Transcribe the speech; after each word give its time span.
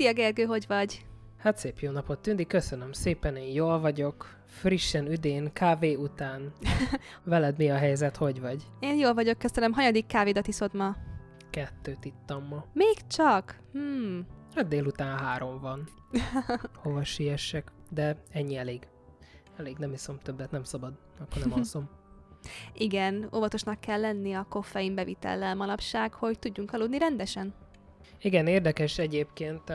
Szia 0.00 0.12
Gergő, 0.12 0.44
hogy 0.44 0.64
vagy? 0.68 1.09
Hát 1.40 1.58
szép 1.58 1.78
jó 1.78 1.90
napot 1.90 2.18
tűnik, 2.18 2.46
köszönöm 2.46 2.92
szépen, 2.92 3.36
én 3.36 3.52
jól 3.52 3.80
vagyok, 3.80 4.36
frissen 4.46 5.06
üdén, 5.06 5.52
kávé 5.52 5.94
után. 5.94 6.52
Veled 7.24 7.56
mi 7.56 7.70
a 7.70 7.76
helyzet, 7.76 8.16
hogy 8.16 8.40
vagy? 8.40 8.62
Én 8.80 8.98
jól 8.98 9.14
vagyok, 9.14 9.38
köszönöm. 9.38 9.72
Hanyadik 9.72 10.06
kávédat 10.06 10.46
iszod 10.46 10.74
ma? 10.74 10.96
Kettőt 11.50 12.04
ittam 12.04 12.44
ma. 12.44 12.64
Még 12.72 13.06
csak? 13.06 13.58
Hmm. 13.72 14.26
Hát 14.54 14.68
délután 14.68 15.18
három 15.18 15.60
van. 15.60 15.88
Hova 16.82 17.04
siessek? 17.04 17.72
De 17.90 18.16
ennyi 18.32 18.56
elég. 18.56 18.88
Elég, 19.56 19.76
nem 19.76 19.92
iszom 19.92 20.18
többet, 20.18 20.50
nem 20.50 20.64
szabad. 20.64 20.92
Akkor 21.20 21.42
nem 21.42 21.52
alszom. 21.58 21.88
Igen, 22.72 23.28
óvatosnak 23.34 23.80
kell 23.80 24.00
lenni 24.00 24.32
a 24.32 24.46
koffein 24.48 24.94
bevitellel 24.94 25.54
manapság, 25.54 26.14
hogy 26.14 26.38
tudjunk 26.38 26.72
aludni 26.72 26.98
rendesen. 26.98 27.54
Igen, 28.20 28.46
érdekes 28.46 28.98
egyébként, 28.98 29.72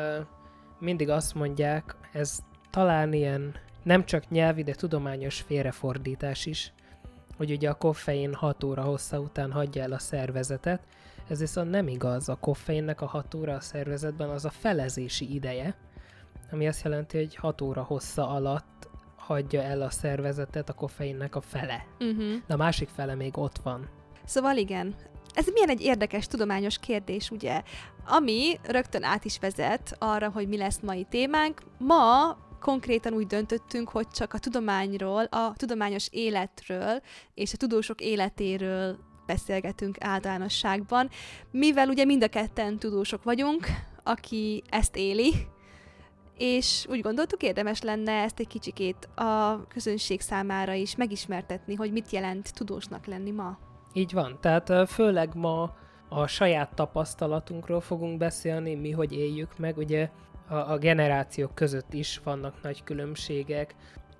mindig 0.79 1.09
azt 1.09 1.33
mondják, 1.33 1.95
ez 2.11 2.39
talán 2.69 3.13
ilyen 3.13 3.55
nem 3.83 4.05
csak 4.05 4.29
nyelvi, 4.29 4.63
de 4.63 4.73
tudományos 4.73 5.41
félrefordítás 5.41 6.45
is, 6.45 6.73
hogy 7.37 7.51
ugye 7.51 7.69
a 7.69 7.73
koffein 7.73 8.33
6 8.33 8.63
óra 8.63 8.81
hossza 8.81 9.19
után 9.19 9.51
hagyja 9.51 9.83
el 9.83 9.91
a 9.91 9.99
szervezetet, 9.99 10.81
ez 11.27 11.39
viszont 11.39 11.69
nem 11.69 11.87
igaz. 11.87 12.29
A 12.29 12.35
koffeinnek 12.35 13.01
a 13.01 13.05
6 13.05 13.33
óra 13.33 13.53
a 13.53 13.59
szervezetben 13.59 14.29
az 14.29 14.45
a 14.45 14.49
felezési 14.49 15.33
ideje, 15.33 15.75
ami 16.51 16.67
azt 16.67 16.83
jelenti, 16.83 17.17
hogy 17.17 17.35
6 17.35 17.61
óra 17.61 17.83
hossza 17.83 18.29
alatt 18.29 18.89
hagyja 19.15 19.61
el 19.61 19.81
a 19.81 19.89
szervezetet 19.89 20.69
a 20.69 20.73
koffeinnek 20.73 21.35
a 21.35 21.41
fele. 21.41 21.85
Uh-huh. 21.99 22.33
De 22.47 22.53
a 22.53 22.57
másik 22.57 22.89
fele 22.89 23.15
még 23.15 23.37
ott 23.37 23.57
van. 23.57 23.89
Szóval 24.25 24.57
igen, 24.57 24.95
ez 25.35 25.47
milyen 25.53 25.69
egy 25.69 25.81
érdekes 25.81 26.27
tudományos 26.27 26.79
kérdés, 26.79 27.31
ugye? 27.31 27.61
Ami 28.05 28.59
rögtön 28.63 29.03
át 29.03 29.25
is 29.25 29.39
vezet 29.39 29.95
arra, 29.99 30.29
hogy 30.29 30.47
mi 30.47 30.57
lesz 30.57 30.79
mai 30.81 31.05
témánk. 31.09 31.61
Ma 31.77 32.37
konkrétan 32.59 33.13
úgy 33.13 33.27
döntöttünk, 33.27 33.89
hogy 33.89 34.07
csak 34.07 34.33
a 34.33 34.39
tudományról, 34.39 35.23
a 35.23 35.53
tudományos 35.55 36.07
életről 36.11 37.01
és 37.33 37.53
a 37.53 37.57
tudósok 37.57 38.01
életéről 38.01 38.97
beszélgetünk 39.25 39.95
általánosságban, 39.99 41.09
mivel 41.51 41.89
ugye 41.89 42.05
mind 42.05 42.23
a 42.23 42.27
ketten 42.27 42.79
tudósok 42.79 43.23
vagyunk, 43.23 43.67
aki 44.03 44.63
ezt 44.69 44.95
éli, 44.95 45.33
és 46.37 46.85
úgy 46.89 47.01
gondoltuk 47.01 47.43
érdemes 47.43 47.81
lenne 47.81 48.11
ezt 48.11 48.39
egy 48.39 48.47
kicsikét 48.47 49.05
a 49.15 49.67
közönség 49.67 50.21
számára 50.21 50.73
is 50.73 50.95
megismertetni, 50.95 51.75
hogy 51.75 51.91
mit 51.91 52.11
jelent 52.11 52.53
tudósnak 52.53 53.05
lenni 53.05 53.31
ma. 53.31 53.57
Így 53.97 54.13
van, 54.13 54.37
tehát 54.41 54.89
főleg 54.89 55.35
ma 55.35 55.75
a 56.09 56.27
saját 56.27 56.73
tapasztalatunkról 56.73 57.81
fogunk 57.81 58.17
beszélni, 58.17 58.75
mi 58.75 58.91
hogy 58.91 59.13
éljük 59.13 59.57
meg, 59.57 59.77
ugye 59.77 60.09
a, 60.47 60.55
a 60.55 60.77
generációk 60.77 61.55
között 61.55 61.93
is 61.93 62.21
vannak 62.23 62.61
nagy 62.61 62.83
különbségek. 62.83 63.75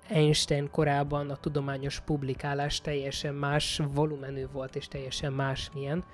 Einstein 0.08 0.70
korában 0.70 1.30
a 1.30 1.36
tudományos 1.36 2.00
publikálás 2.00 2.80
teljesen 2.80 3.34
más 3.34 3.80
volumenű 3.94 4.46
volt, 4.52 4.76
és 4.76 4.88
teljesen 4.88 5.32
más 5.32 5.70
milyen. 5.74 6.04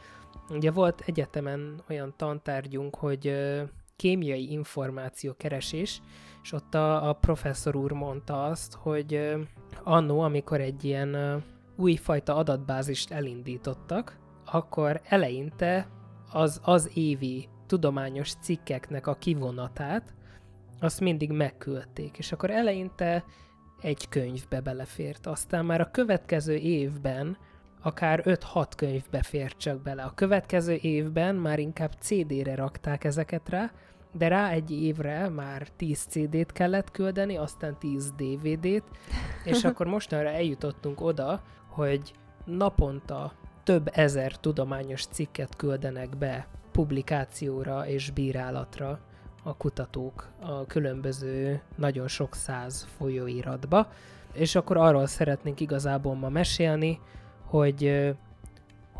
Ugye 0.50 0.70
volt 0.70 1.02
egyetemen 1.06 1.82
olyan 1.88 2.14
tantárgyunk, 2.16 2.94
hogy 2.94 3.34
kémiai 3.96 4.50
információkeresés, 4.50 6.00
és 6.42 6.52
ott 6.52 6.74
a, 6.74 7.08
a 7.08 7.12
professzor 7.12 7.76
úr 7.76 7.92
mondta 7.92 8.44
azt, 8.44 8.74
hogy 8.74 9.36
annó, 9.82 10.20
amikor 10.20 10.60
egy 10.60 10.84
ilyen 10.84 11.42
újfajta 11.76 12.36
adatbázist 12.36 13.10
elindítottak, 13.10 14.18
akkor 14.44 15.00
eleinte 15.04 15.88
az, 16.32 16.60
az 16.62 16.90
évi 16.94 17.48
tudományos 17.66 18.32
cikkeknek 18.40 19.06
a 19.06 19.14
kivonatát, 19.14 20.14
azt 20.80 21.00
mindig 21.00 21.30
megküldték, 21.30 22.18
és 22.18 22.32
akkor 22.32 22.50
eleinte 22.50 23.24
egy 23.80 24.08
könyvbe 24.08 24.60
belefért. 24.60 25.26
Aztán 25.26 25.64
már 25.64 25.80
a 25.80 25.90
következő 25.90 26.54
évben 26.54 27.36
akár 27.82 28.22
5-6 28.24 28.66
könyvbe 28.76 29.22
fért 29.22 29.58
csak 29.58 29.82
bele. 29.82 30.02
A 30.02 30.14
következő 30.14 30.78
évben 30.80 31.34
már 31.34 31.58
inkább 31.58 31.92
CD-re 32.00 32.54
rakták 32.54 33.04
ezeket 33.04 33.48
rá, 33.48 33.70
de 34.12 34.28
rá 34.28 34.50
egy 34.50 34.70
évre 34.70 35.28
már 35.28 35.68
10 35.68 35.98
CD-t 36.08 36.52
kellett 36.52 36.90
küldeni, 36.90 37.36
aztán 37.36 37.78
10 37.78 38.12
DVD-t, 38.12 38.84
és 39.44 39.64
akkor 39.64 39.86
mostanra 39.86 40.28
eljutottunk 40.28 41.00
oda, 41.00 41.42
hogy 41.72 42.12
naponta 42.44 43.32
több 43.62 43.90
ezer 43.92 44.36
tudományos 44.36 45.06
cikket 45.06 45.56
küldenek 45.56 46.16
be 46.16 46.46
publikációra 46.72 47.86
és 47.86 48.10
bírálatra 48.10 48.98
a 49.42 49.56
kutatók 49.56 50.28
a 50.40 50.66
különböző 50.66 51.62
nagyon 51.76 52.08
sok 52.08 52.34
száz 52.34 52.86
folyóiratba. 52.96 53.88
És 54.32 54.54
akkor 54.54 54.76
arról 54.76 55.06
szeretnénk 55.06 55.60
igazából 55.60 56.14
ma 56.14 56.28
mesélni, 56.28 57.00
hogy 57.44 58.12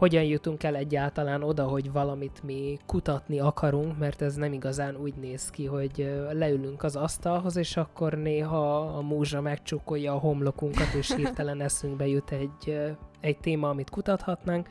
hogyan 0.02 0.24
jutunk 0.24 0.62
el 0.62 0.76
egyáltalán 0.76 1.42
oda, 1.42 1.64
hogy 1.64 1.92
valamit 1.92 2.42
mi 2.42 2.78
kutatni 2.86 3.40
akarunk, 3.40 3.98
mert 3.98 4.22
ez 4.22 4.34
nem 4.34 4.52
igazán 4.52 4.96
úgy 4.96 5.14
néz 5.14 5.50
ki, 5.50 5.66
hogy 5.66 6.14
leülünk 6.32 6.82
az 6.82 6.96
asztalhoz, 6.96 7.56
és 7.56 7.76
akkor 7.76 8.12
néha 8.12 8.78
a 8.80 9.00
múzsa 9.00 9.40
megcsukolja 9.40 10.12
a 10.12 10.18
homlokunkat, 10.18 10.92
és 10.94 11.14
hirtelen 11.14 11.60
eszünkbe 11.68 12.06
jut 12.06 12.30
egy, 12.30 12.80
egy 13.20 13.38
téma, 13.38 13.68
amit 13.68 13.90
kutathatnánk, 13.90 14.68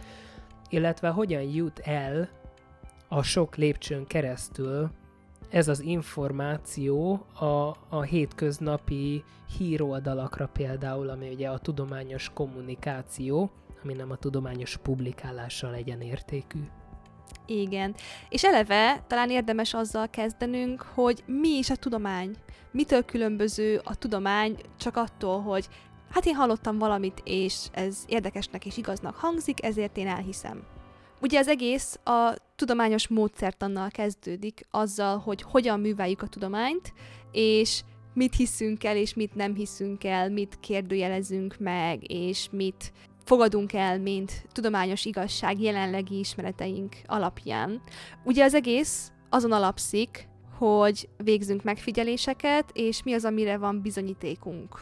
illetve 0.70 1.10
hogyan 1.10 1.42
jut 1.42 1.80
el 1.80 2.30
a 3.08 3.24
sok 3.24 3.56
lépcsőn 3.56 4.08
keresztül 4.08 4.90
ez 5.50 5.68
az 5.68 5.80
információ 5.80 7.26
a, 7.40 7.76
a 7.90 8.02
hétköznapi 8.02 9.24
híroldalakra 9.58 10.50
például, 10.54 11.10
ami 11.10 11.30
ugye 11.30 11.50
a 11.50 11.58
tudományos 11.58 12.30
kommunikáció, 12.34 13.52
ami 13.84 13.94
nem 13.94 14.12
a 14.12 14.16
tudományos 14.16 14.78
publikálással 14.78 15.72
legyen 15.72 16.02
értékű. 16.02 16.60
Igen. 17.46 17.96
És 18.30 18.44
eleve 18.44 19.04
talán 19.08 19.30
érdemes 19.30 19.74
azzal 19.74 20.10
kezdenünk, 20.10 20.82
hogy 20.82 21.24
mi 21.26 21.50
is 21.50 21.70
a 21.70 21.76
tudomány. 21.76 22.36
Mitől 22.72 23.06
különböző 23.06 23.82
a 23.84 23.96
tudomány 23.96 24.58
csak 24.78 24.96
attól, 24.96 25.42
hogy 25.42 25.68
hát 26.10 26.26
én 26.26 26.36
hallottam 26.36 26.78
valamit, 26.78 27.22
és 27.24 27.68
ez 27.72 28.04
érdekesnek 28.08 28.66
és 28.66 28.78
igaznak 28.78 29.16
hangzik, 29.16 29.64
ezért 29.64 29.98
én 29.98 30.08
elhiszem. 30.08 30.64
Ugye 31.22 31.40
az 31.40 31.48
egész 31.48 32.00
a 32.04 32.34
tudományos 32.56 33.08
módszertannal 33.08 33.90
kezdődik, 33.90 34.68
azzal, 34.72 35.18
hogy 35.18 35.42
hogyan 35.42 35.80
műveljük 35.80 36.22
a 36.22 36.28
tudományt, 36.28 36.94
és 37.32 37.84
mit 38.14 38.36
hiszünk 38.36 38.84
el, 38.84 38.96
és 38.96 39.14
mit 39.14 39.36
nem 39.36 39.56
hiszünk 39.56 40.04
el, 40.04 40.30
mit 40.30 40.58
kérdőjelezünk 40.60 41.56
meg, 41.60 42.12
és 42.12 42.48
mit 42.52 42.92
fogadunk 43.32 43.74
el, 43.74 44.00
mint 44.00 44.46
tudományos 44.52 45.06
igazság 45.06 45.62
jelenlegi 45.62 46.20
ismereteink 46.20 46.96
alapján. 47.06 47.82
Ugye 48.24 48.44
az 48.44 48.54
egész 48.54 49.12
azon 49.30 49.52
alapszik, 49.52 50.28
hogy 50.58 51.10
végzünk 51.18 51.64
megfigyeléseket, 51.64 52.70
és 52.74 53.04
mi 53.04 53.14
az, 53.14 53.26
amire 53.26 53.58
van 53.58 53.82
bizonyítékunk. 53.82 54.82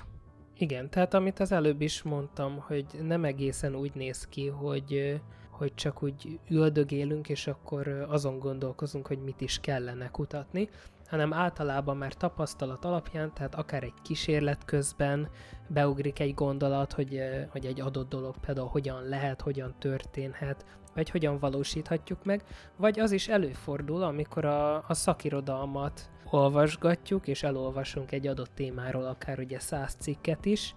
Igen, 0.57 0.89
tehát 0.89 1.13
amit 1.13 1.39
az 1.39 1.51
előbb 1.51 1.81
is 1.81 2.01
mondtam, 2.01 2.59
hogy 2.67 2.85
nem 3.01 3.23
egészen 3.23 3.75
úgy 3.75 3.91
néz 3.93 4.27
ki, 4.27 4.47
hogy 4.47 5.19
hogy 5.49 5.73
csak 5.73 6.03
úgy 6.03 6.39
üldögélünk, 6.49 7.29
és 7.29 7.47
akkor 7.47 8.05
azon 8.09 8.39
gondolkozunk, 8.39 9.07
hogy 9.07 9.19
mit 9.23 9.41
is 9.41 9.59
kellene 9.61 10.09
kutatni, 10.09 10.69
hanem 11.09 11.33
általában 11.33 11.97
már 11.97 12.13
tapasztalat 12.13 12.85
alapján, 12.85 13.33
tehát 13.33 13.55
akár 13.55 13.83
egy 13.83 14.01
kísérlet 14.01 14.65
közben 14.65 15.29
beugrik 15.69 16.19
egy 16.19 16.33
gondolat, 16.33 16.93
hogy, 16.93 17.21
hogy 17.49 17.65
egy 17.65 17.81
adott 17.81 18.09
dolog 18.09 18.35
például 18.45 18.67
hogyan 18.67 19.03
lehet, 19.03 19.41
hogyan 19.41 19.75
történhet, 19.79 20.65
vagy 20.95 21.09
hogyan 21.09 21.39
valósíthatjuk 21.39 22.23
meg, 22.23 22.43
vagy 22.77 22.99
az 22.99 23.11
is 23.11 23.27
előfordul, 23.27 24.03
amikor 24.03 24.45
a, 24.45 24.75
a 24.75 24.93
szakirodalmat 24.93 26.09
olvasgatjuk, 26.29 27.27
és 27.27 27.43
elolvasunk 27.43 28.11
egy 28.11 28.27
adott 28.27 28.51
témáról, 28.55 29.05
akár 29.05 29.39
ugye 29.39 29.59
száz 29.59 29.95
cikket 29.99 30.45
is, 30.45 30.75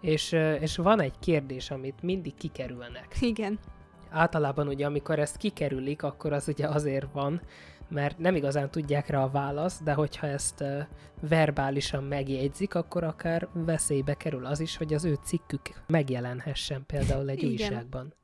és, 0.00 0.32
és 0.60 0.76
van 0.76 1.00
egy 1.00 1.18
kérdés, 1.18 1.70
amit 1.70 2.02
mindig 2.02 2.34
kikerülnek. 2.34 3.16
Igen 3.20 3.58
általában 4.14 4.68
ugye 4.68 4.86
amikor 4.86 5.18
ezt 5.18 5.36
kikerülik, 5.36 6.02
akkor 6.02 6.32
az 6.32 6.48
ugye 6.48 6.68
azért 6.68 7.06
van, 7.12 7.40
mert 7.88 8.18
nem 8.18 8.34
igazán 8.34 8.70
tudják 8.70 9.08
rá 9.08 9.22
a 9.22 9.30
választ, 9.30 9.82
de 9.82 9.92
hogyha 9.92 10.26
ezt 10.26 10.64
verbálisan 11.28 12.04
megjegyzik, 12.04 12.74
akkor 12.74 13.04
akár 13.04 13.48
veszélybe 13.52 14.14
kerül 14.14 14.46
az 14.46 14.60
is, 14.60 14.76
hogy 14.76 14.94
az 14.94 15.04
ő 15.04 15.18
cikkük 15.24 15.60
megjelenhessen 15.86 16.84
például 16.86 17.28
egy 17.28 17.42
Igen. 17.42 17.50
újságban. 17.50 18.14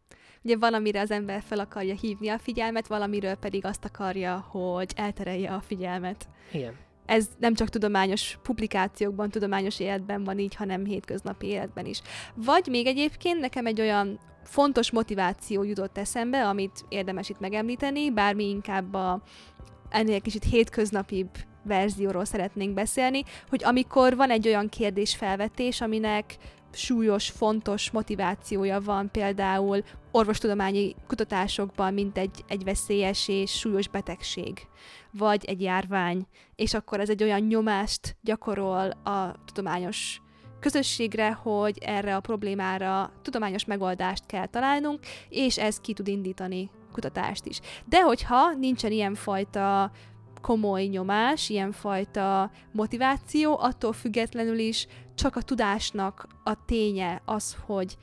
Ugye 0.43 0.57
van, 0.57 0.75
amire 0.75 1.01
az 1.01 1.11
ember 1.11 1.43
fel 1.43 1.59
akarja 1.59 1.95
hívni 1.95 2.29
a 2.29 2.39
figyelmet, 2.39 2.87
valamiről 2.87 3.35
pedig 3.35 3.65
azt 3.65 3.85
akarja, 3.85 4.47
hogy 4.51 4.93
elterelje 4.97 5.51
a 5.53 5.61
figyelmet. 5.61 6.29
Igen. 6.53 6.75
Ez 7.07 7.29
nem 7.39 7.55
csak 7.55 7.69
tudományos 7.69 8.39
publikációkban, 8.43 9.31
tudományos 9.31 9.81
életben 9.81 10.25
van 10.25 10.39
így, 10.39 10.55
hanem 10.55 10.85
hétköznapi 10.85 11.47
életben 11.47 11.87
is. 11.87 12.03
Vagy 12.35 12.67
még 12.67 12.87
egyébként 12.87 13.41
nekem 13.41 13.67
egy 13.67 13.81
olyan 13.81 14.19
fontos 14.45 14.91
motiváció 14.91 15.63
jutott 15.63 15.99
eszembe, 15.99 16.49
amit 16.49 16.85
érdemes 16.89 17.29
itt 17.29 17.41
megemlíteni, 17.41 18.11
bármi 18.11 18.49
inkább 18.49 18.95
a 18.95 19.23
ennél 19.89 20.21
kicsit 20.21 20.45
hétköznapibb 20.45 21.29
verzióról 21.63 22.25
szeretnénk 22.25 22.75
beszélni, 22.75 23.23
hogy 23.49 23.65
amikor 23.65 24.17
van 24.17 24.31
egy 24.31 24.47
olyan 24.47 24.69
kérdésfelvetés, 24.69 25.81
aminek 25.81 26.37
súlyos, 26.73 27.31
fontos 27.31 27.91
motivációja 27.91 28.81
van 28.81 29.11
például 29.11 29.83
orvostudományi 30.11 30.95
kutatásokban, 31.07 31.95
mint 31.95 32.19
egy, 32.19 32.45
egy 32.49 32.65
veszélyes 32.65 33.29
és 33.29 33.59
súlyos 33.59 33.89
betegség, 33.89 34.67
vagy 35.11 35.45
egy 35.45 35.61
járvány, 35.61 36.27
és 36.57 36.75
akkor 36.75 37.01
ez 37.01 37.09
egy 37.09 37.23
olyan 37.23 37.41
nyomást 37.41 38.17
gyakorol 38.23 38.91
a 38.91 39.35
tudományos 39.45 40.21
közösségre, 40.61 41.33
hogy 41.33 41.79
erre 41.79 42.17
a 42.17 42.21
problémára 42.21 43.13
tudományos 43.23 43.65
megoldást 43.65 44.27
kell 44.27 44.47
találnunk, 44.47 45.01
és 45.29 45.59
ez 45.59 45.81
ki 45.81 45.93
tud 45.93 46.09
indítani 46.09 46.71
kutatást 46.93 47.47
is. 47.47 47.61
De 47.85 48.03
hogyha 48.03 48.53
nincsen 48.53 48.93
ilyenfajta 48.93 49.91
komoly 50.41 50.85
nyomás, 50.85 51.49
ilyenfajta 51.49 52.51
motiváció, 52.73 53.59
attól 53.59 53.93
függetlenül 53.93 54.59
is 54.59 54.87
csak 55.15 55.37
a 55.37 55.43
tudásnak 55.43 56.27
a 56.45 56.65
ténye 56.65 57.23
az, 57.25 57.57
hogy 57.67 57.97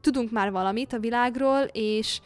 tudunk 0.00 0.30
már 0.30 0.50
valamit 0.50 0.92
a 0.92 0.98
világról, 0.98 1.62
és 1.72 2.20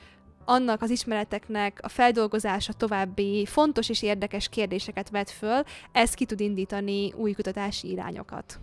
annak 0.44 0.82
az 0.82 0.90
ismereteknek 0.90 1.78
a 1.82 1.88
feldolgozása 1.88 2.72
további 2.72 3.46
fontos 3.46 3.88
és 3.88 4.02
érdekes 4.02 4.48
kérdéseket 4.48 5.10
vet 5.10 5.30
föl, 5.30 5.62
ez 5.92 6.14
ki 6.14 6.24
tud 6.24 6.40
indítani 6.40 7.12
új 7.12 7.32
kutatási 7.32 7.90
irányokat. 7.90 8.60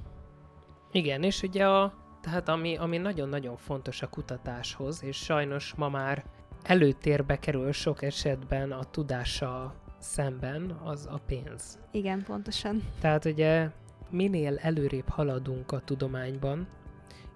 Igen, 0.96 1.24
és 1.24 1.42
ugye 1.42 1.68
a, 1.68 1.94
tehát 2.22 2.50
ami, 2.50 2.78
ami 2.78 2.98
nagyon-nagyon 2.98 3.58
fontos 3.58 4.02
a 4.02 4.10
kutatáshoz, 4.10 5.04
és 5.04 5.18
sajnos 5.18 5.74
ma 5.74 5.90
már 5.90 6.24
előtérbe 6.64 7.40
kerül 7.40 7.72
sok 7.72 8.02
esetben 8.02 8.72
a 8.72 8.84
tudása 8.84 9.74
szemben, 10.00 10.80
az 10.84 11.08
a 11.12 11.20
pénz. 11.28 11.80
Igen, 11.92 12.24
pontosan. 12.24 12.84
Tehát 13.00 13.26
ugye 13.26 13.70
minél 14.10 14.58
előrébb 14.58 15.10
haladunk 15.10 15.72
a 15.72 15.80
tudományban, 15.80 16.68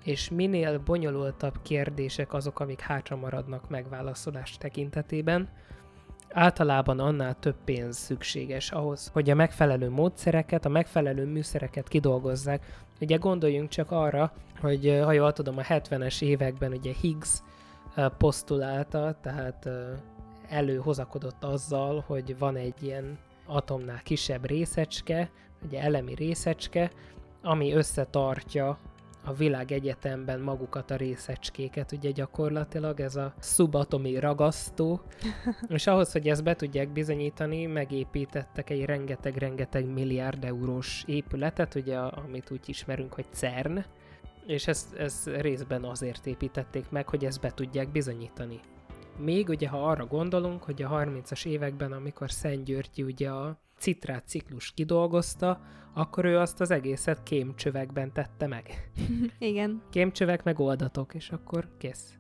és 0.04 0.30
minél 0.30 0.80
bonyolultabb 0.80 1.62
kérdések 1.62 2.34
azok, 2.34 2.60
amik 2.60 2.80
hátra 2.80 3.16
maradnak 3.16 3.70
megválaszolás 3.70 4.58
tekintetében, 4.58 5.50
általában 6.30 7.00
annál 7.00 7.40
több 7.40 7.56
pénz 7.66 7.98
szükséges 7.98 8.72
ahhoz, 8.72 9.10
hogy 9.14 9.30
a 9.30 9.36
megfelelő 9.36 9.90
módszereket, 9.90 10.66
a 10.66 10.70
megfelelő 10.70 11.26
műszereket 11.26 11.88
kidolgozzák. 11.88 12.66
Ugye 13.02 13.16
gondoljunk 13.16 13.70
csak 13.70 13.92
arra, 13.92 14.34
hogy 14.62 15.00
ha 15.04 15.12
jól 15.12 15.34
tudom, 15.34 15.58
a 15.58 15.62
70-es 15.62 16.22
években 16.22 16.72
ugye 16.72 16.94
Higgs 17.02 17.42
posztulálta, 18.18 19.16
tehát 19.22 19.70
előhozakodott 20.50 21.44
azzal, 21.44 22.04
hogy 22.08 22.38
van 22.38 22.56
egy 22.56 22.84
ilyen 22.84 23.18
atomnál 23.46 24.02
kisebb 24.04 24.46
részecske, 24.46 25.30
ugye 25.66 25.82
elemi 25.82 26.14
részecske, 26.14 26.92
ami 27.42 27.74
összetartja 27.74 28.78
a 29.30 29.34
világegyetemben 29.34 30.40
magukat 30.40 30.92
a 30.92 30.96
részecskéket, 30.96 31.92
ugye 31.92 32.12
gyakorlatilag 32.12 33.00
ez 33.00 33.16
a 33.16 33.34
szubatomi 33.40 34.20
ragasztó, 34.20 35.02
és 35.68 35.88
ahhoz, 35.88 36.12
hogy 36.12 36.28
ezt 36.28 36.44
be 36.44 36.56
tudják 36.56 36.90
bizonyítani, 36.90 37.66
megépítettek 37.66 38.70
egy 38.70 38.86
rengeteg-rengeteg 38.86 39.86
milliárd 39.94 40.44
eurós 40.44 41.04
épületet, 41.06 41.76
ugye 41.76 41.98
amit 41.98 42.52
úgy 42.52 42.70
ismerünk, 42.70 43.14
hogy 43.14 43.26
CERN, 43.32 43.86
és 44.46 44.68
ezt, 44.68 44.94
ezt 44.94 45.28
részben 45.28 45.84
azért 45.84 46.26
építették 46.26 46.90
meg, 46.90 47.10
hogy 47.10 47.26
ezt 47.26 47.42
be 47.42 47.52
tudják 47.52 47.92
bizonyítani. 47.92 48.60
Még 49.18 49.50
ugye, 49.50 49.68
ha 49.68 49.90
arra 49.90 50.06
gondolunk, 50.06 50.64
hogy 50.64 50.82
a 50.82 50.90
30-as 50.90 51.46
években, 51.46 51.92
amikor 51.92 52.32
Szent 52.32 52.64
Györgyi 52.64 53.04
ugye 53.04 53.30
a 53.30 53.60
citrát 53.80 54.28
ciklus 54.28 54.72
kidolgozta, 54.72 55.62
akkor 55.94 56.26
ő 56.26 56.38
azt 56.38 56.62
az 56.62 56.72
egészet 56.72 57.24
kémcsövekben 57.24 58.14
tette 58.14 58.48
meg. 58.48 58.92
Igen. 59.40 59.82
Kémcsövek 59.92 60.44
meg 60.44 60.60
oldatok, 60.60 61.14
és 61.14 61.30
akkor 61.30 61.68
kész. 61.78 62.14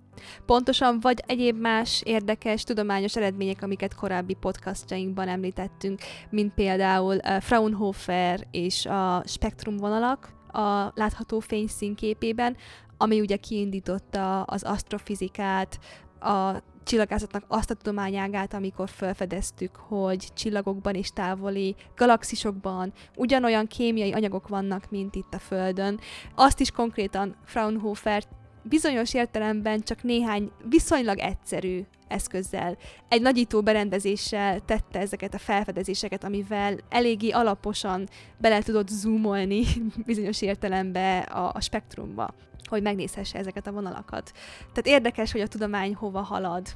Pontosan, 0.45 0.99
vagy 0.99 1.23
egyéb 1.27 1.59
más 1.59 2.01
érdekes 2.05 2.63
tudományos 2.63 3.15
eredmények, 3.15 3.61
amiket 3.61 3.95
korábbi 3.95 4.33
podcastjainkban 4.33 5.27
említettünk, 5.27 5.99
mint 6.29 6.53
például 6.53 7.15
uh, 7.15 7.41
Fraunhofer 7.41 8.47
és 8.51 8.85
a 8.85 9.23
spektrum 9.25 9.77
vonalak 9.77 10.33
a 10.51 10.91
látható 10.95 11.39
fényszínképében, 11.39 12.57
ami 12.97 13.19
ugye 13.19 13.35
kiindította 13.35 14.43
az 14.43 14.63
asztrofizikát, 14.63 15.79
a 16.19 16.63
csillagászatnak 16.83 17.43
azt 17.47 17.69
a 17.69 17.73
tudományágát, 17.73 18.53
amikor 18.53 18.89
felfedeztük, 18.89 19.75
hogy 19.75 20.27
csillagokban 20.33 20.95
és 20.95 21.09
távoli 21.09 21.75
galaxisokban 21.95 22.93
ugyanolyan 23.15 23.67
kémiai 23.67 24.11
anyagok 24.11 24.47
vannak, 24.47 24.89
mint 24.89 25.15
itt 25.15 25.33
a 25.33 25.39
Földön. 25.39 25.99
Azt 26.35 26.59
is 26.59 26.71
konkrétan 26.71 27.35
Fraunhofer 27.45 28.23
bizonyos 28.63 29.13
értelemben 29.13 29.81
csak 29.81 30.03
néhány 30.03 30.51
viszonylag 30.69 31.17
egyszerű 31.17 31.81
eszközzel, 32.07 32.77
egy 33.09 33.21
nagyító 33.21 33.61
berendezéssel 33.61 34.59
tette 34.59 34.99
ezeket 34.99 35.33
a 35.33 35.37
felfedezéseket, 35.37 36.23
amivel 36.23 36.77
eléggé 36.89 37.29
alaposan 37.29 38.07
bele 38.37 38.61
tudott 38.61 38.87
zoomolni 38.87 39.63
bizonyos 40.05 40.41
értelembe 40.41 41.17
a, 41.19 41.51
a 41.53 41.61
spektrumba 41.61 42.33
hogy 42.69 42.81
megnézhesse 42.81 43.37
ezeket 43.37 43.67
a 43.67 43.71
vonalakat. 43.71 44.31
Tehát 44.57 44.87
érdekes, 44.87 45.31
hogy 45.31 45.41
a 45.41 45.47
tudomány 45.47 45.95
hova 45.95 46.21
halad. 46.21 46.67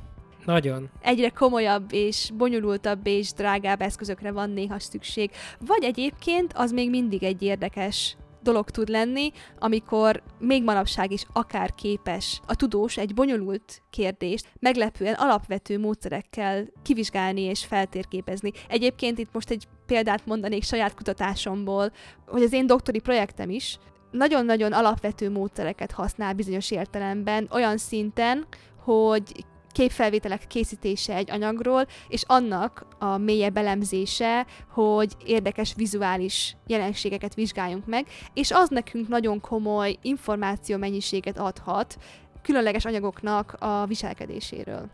Nagyon. 0.45 0.90
Egyre 1.01 1.30
komolyabb 1.30 1.94
és 1.94 2.30
bonyolultabb 2.34 3.07
és 3.07 3.34
drágább 3.34 3.81
eszközökre 3.81 4.31
van 4.31 4.50
néha 4.50 4.80
szükség. 4.80 5.31
Vagy 5.60 5.84
egyébként 5.84 6.54
az 6.56 6.72
még 6.72 6.90
mindig 6.90 7.24
egy 7.24 7.42
érdekes 7.42 8.18
dolog 8.42 8.69
tud 8.69 8.90
lenni, 8.90 9.31
amikor 9.60 10.24
még 10.40 10.63
manapság 10.63 11.12
is 11.12 11.25
akár 11.34 11.75
képes 11.75 12.42
a 12.48 12.56
tudós 12.56 12.98
egy 12.98 13.13
bonyolult 13.13 13.81
kérdést 13.90 14.48
meglepően 14.60 15.13
alapvető 15.13 15.80
módszerekkel 15.80 16.68
kivizsgálni 16.81 17.42
és 17.42 17.66
feltérképezni. 17.66 18.52
Egyébként 18.68 19.18
itt 19.18 19.33
most 19.33 19.50
egy 19.50 19.68
példát 19.85 20.26
mondanék 20.26 20.64
saját 20.64 20.95
kutatásomból, 20.95 21.92
hogy 22.28 22.44
az 22.44 22.54
én 22.54 22.68
doktori 22.68 23.00
projektem 23.00 23.50
is 23.50 23.78
nagyon-nagyon 24.14 24.74
alapvető 24.74 25.30
módszereket 25.30 25.92
használ 25.92 26.34
bizonyos 26.34 26.72
értelemben, 26.72 27.48
olyan 27.52 27.78
szinten, 27.78 28.46
hogy 28.84 29.46
képfelvételek 29.72 30.48
készítése 30.48 31.16
egy 31.16 31.32
anyagról, 31.32 31.86
és 32.08 32.24
annak 32.28 32.86
a 33.00 33.18
mélyebb 33.18 33.58
elemzése, 33.58 34.46
hogy 34.70 35.14
érdekes 35.26 35.74
vizuális 35.76 36.56
jelenségeket 36.68 37.34
vizsgáljunk 37.34 37.86
meg, 37.86 38.08
és 38.34 38.52
az 38.52 38.70
nekünk 38.70 39.08
nagyon 39.08 39.42
komoly 39.42 39.98
információ 40.02 40.78
mennyiséget 40.78 41.38
adhat 41.38 41.98
különleges 42.42 42.86
anyagoknak 42.86 43.56
a 43.60 43.86
viselkedéséről. 43.86 44.90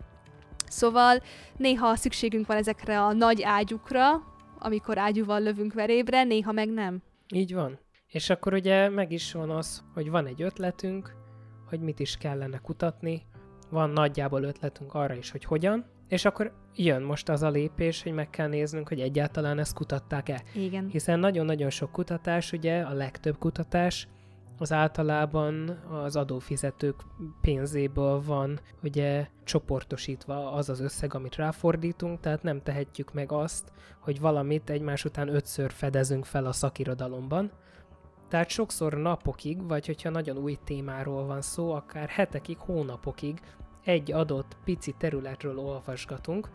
Szóval 0.68 1.22
néha 1.58 1.96
szükségünk 1.96 2.48
van 2.48 2.58
ezekre 2.58 3.02
a 3.02 3.14
nagy 3.14 3.42
ágyukra, 3.42 4.24
amikor 4.60 4.98
ágyúval 4.98 5.42
lövünk 5.42 5.74
verébre, 5.74 6.24
néha 6.24 6.52
meg 6.52 6.70
nem. 6.70 7.02
Így 7.34 7.54
van. 7.54 7.80
És 8.10 8.30
akkor 8.30 8.54
ugye 8.54 8.90
meg 8.90 9.12
is 9.12 9.34
van 9.34 9.50
az, 9.50 9.84
hogy 9.94 10.10
van 10.10 10.26
egy 10.26 10.42
ötletünk, 10.42 11.16
hogy 11.68 11.80
mit 11.80 12.00
is 12.00 12.18
kellene 12.18 12.58
kutatni, 12.58 13.26
van 13.70 13.90
nagyjából 13.90 14.44
ötletünk 14.44 14.94
arra 14.94 15.14
is, 15.14 15.32
hogy 15.32 15.44
hogyan, 15.44 15.86
és 16.08 16.26
akkor 16.26 16.54
jön 16.76 17.02
most 17.02 17.30
az 17.30 17.42
a 17.42 17.50
lépés, 17.50 18.04
hogy 18.04 18.12
meg 18.12 18.30
kell 18.30 18.48
néznünk, 18.48 18.88
hogy 18.88 19.00
egyáltalán 19.00 19.60
ezt 19.60 19.74
kutatták-e. 19.74 20.44
Igen. 20.54 20.88
Hiszen 20.88 21.20
nagyon-nagyon 21.20 21.70
sok 21.70 21.92
kutatás, 21.92 22.52
ugye 22.52 22.82
a 22.82 22.94
legtöbb 22.94 23.38
kutatás, 23.38 24.08
az 24.58 24.72
általában 24.72 25.70
az 25.90 26.16
adófizetők 26.16 26.96
pénzéből 27.42 28.22
van 28.22 28.60
ugye 28.84 29.28
csoportosítva 29.44 30.52
az 30.52 30.70
az 30.70 30.80
összeg, 30.80 31.14
amit 31.14 31.36
ráfordítunk, 31.36 32.20
tehát 32.20 32.44
nem 32.44 32.62
tehetjük 32.62 33.14
meg 33.14 33.32
azt, 33.32 33.72
hogy 34.00 34.20
valamit 34.20 34.70
egymás 34.70 35.06
után 35.06 35.28
ötször 35.28 35.72
fedezünk 35.72 36.26
fel 36.26 36.46
a 36.46 36.52
szakirodalomban, 36.52 37.52
tehát 38.30 38.50
sokszor 38.50 38.94
napokig, 38.94 39.68
vagy 39.68 39.86
hogyha 39.86 40.10
nagyon 40.10 40.38
új 40.38 40.58
témáról 40.64 41.26
van 41.26 41.42
szó, 41.42 41.72
akár 41.72 42.10
hetekig, 42.10 42.58
hónapokig 42.58 43.40
egy 43.84 44.12
adott 44.12 44.58
pici 44.64 44.96
területről 44.98 45.60
olvasgatunk, 45.60 46.50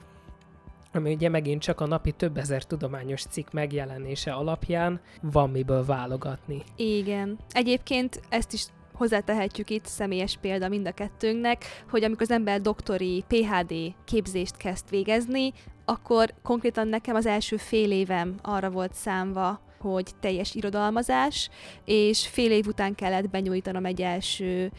ami 0.92 1.14
ugye 1.14 1.28
megint 1.28 1.62
csak 1.62 1.80
a 1.80 1.86
napi 1.86 2.12
több 2.12 2.36
ezer 2.36 2.64
tudományos 2.64 3.22
cikk 3.22 3.50
megjelenése 3.50 4.32
alapján 4.32 5.00
van 5.22 5.50
miből 5.50 5.84
válogatni. 5.84 6.62
Igen. 6.76 7.38
Egyébként 7.50 8.20
ezt 8.28 8.52
is 8.52 8.66
hozzátehetjük 8.92 9.70
itt 9.70 9.84
személyes 9.84 10.36
példa 10.40 10.68
mind 10.68 10.86
a 10.86 10.92
kettőnknek, 10.92 11.64
hogy 11.90 12.04
amikor 12.04 12.22
az 12.22 12.30
ember 12.30 12.60
doktori 12.60 13.24
PHD 13.28 13.74
képzést 14.04 14.56
kezd 14.56 14.90
végezni, 14.90 15.52
akkor 15.84 16.34
konkrétan 16.42 16.88
nekem 16.88 17.14
az 17.14 17.26
első 17.26 17.56
fél 17.56 17.90
évem 17.90 18.34
arra 18.42 18.70
volt 18.70 18.94
számva, 18.94 19.60
hogy 19.92 20.10
teljes 20.20 20.54
irodalmazás, 20.54 21.50
és 21.84 22.28
fél 22.28 22.50
év 22.50 22.66
után 22.66 22.94
kellett 22.94 23.30
benyújtanom 23.30 23.84
egy 23.84 24.02
első 24.02 24.72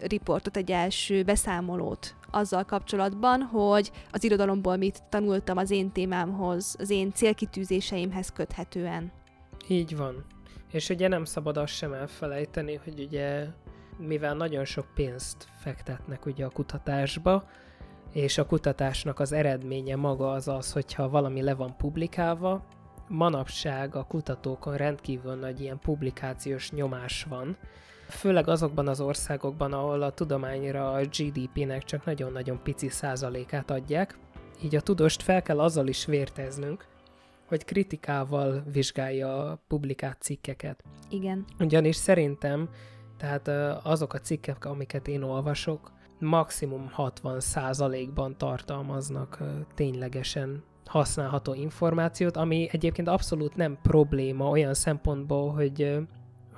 riportot, 0.00 0.56
egy 0.56 0.70
első 0.70 1.22
beszámolót 1.22 2.14
azzal 2.30 2.64
kapcsolatban, 2.64 3.42
hogy 3.42 3.90
az 4.10 4.24
irodalomból 4.24 4.76
mit 4.76 5.02
tanultam 5.08 5.56
az 5.56 5.70
én 5.70 5.92
témámhoz, 5.92 6.76
az 6.78 6.90
én 6.90 7.12
célkitűzéseimhez 7.12 8.32
köthetően. 8.32 9.12
Így 9.68 9.96
van. 9.96 10.24
És 10.72 10.88
ugye 10.88 11.08
nem 11.08 11.24
szabad 11.24 11.56
azt 11.56 11.74
sem 11.74 11.92
elfelejteni, 11.92 12.80
hogy 12.84 13.00
ugye 13.00 13.46
mivel 13.98 14.34
nagyon 14.34 14.64
sok 14.64 14.86
pénzt 14.94 15.48
fektetnek 15.58 16.26
ugye 16.26 16.44
a 16.44 16.50
kutatásba, 16.50 17.48
és 18.12 18.38
a 18.38 18.46
kutatásnak 18.46 19.20
az 19.20 19.32
eredménye 19.32 19.96
maga 19.96 20.30
az 20.30 20.48
az, 20.48 20.72
hogyha 20.72 21.08
valami 21.08 21.42
le 21.42 21.54
van 21.54 21.76
publikálva, 21.76 22.66
manapság 23.08 23.94
a 23.94 24.04
kutatókon 24.04 24.76
rendkívül 24.76 25.34
nagy 25.34 25.60
ilyen 25.60 25.78
publikációs 25.78 26.70
nyomás 26.70 27.24
van, 27.28 27.56
főleg 28.08 28.48
azokban 28.48 28.88
az 28.88 29.00
országokban, 29.00 29.72
ahol 29.72 30.02
a 30.02 30.12
tudományra 30.12 30.92
a 30.92 31.00
GDP-nek 31.00 31.84
csak 31.84 32.04
nagyon-nagyon 32.04 32.62
pici 32.62 32.88
százalékát 32.88 33.70
adják, 33.70 34.18
így 34.62 34.76
a 34.76 34.80
tudóst 34.80 35.22
fel 35.22 35.42
kell 35.42 35.60
azzal 35.60 35.86
is 35.86 36.04
vérteznünk, 36.04 36.86
hogy 37.46 37.64
kritikával 37.64 38.62
vizsgálja 38.72 39.50
a 39.50 39.58
publikált 39.68 40.22
cikkeket. 40.22 40.84
Igen. 41.08 41.44
Ugyanis 41.58 41.96
szerintem, 41.96 42.68
tehát 43.16 43.48
azok 43.84 44.14
a 44.14 44.18
cikkek, 44.18 44.64
amiket 44.64 45.08
én 45.08 45.22
olvasok, 45.22 45.92
maximum 46.18 46.90
60%-ban 46.96 48.36
tartalmaznak 48.38 49.42
ténylegesen 49.74 50.62
használható 50.88 51.54
információt, 51.54 52.36
ami 52.36 52.68
egyébként 52.72 53.08
abszolút 53.08 53.56
nem 53.56 53.78
probléma 53.82 54.48
olyan 54.48 54.74
szempontból, 54.74 55.50
hogy 55.52 55.98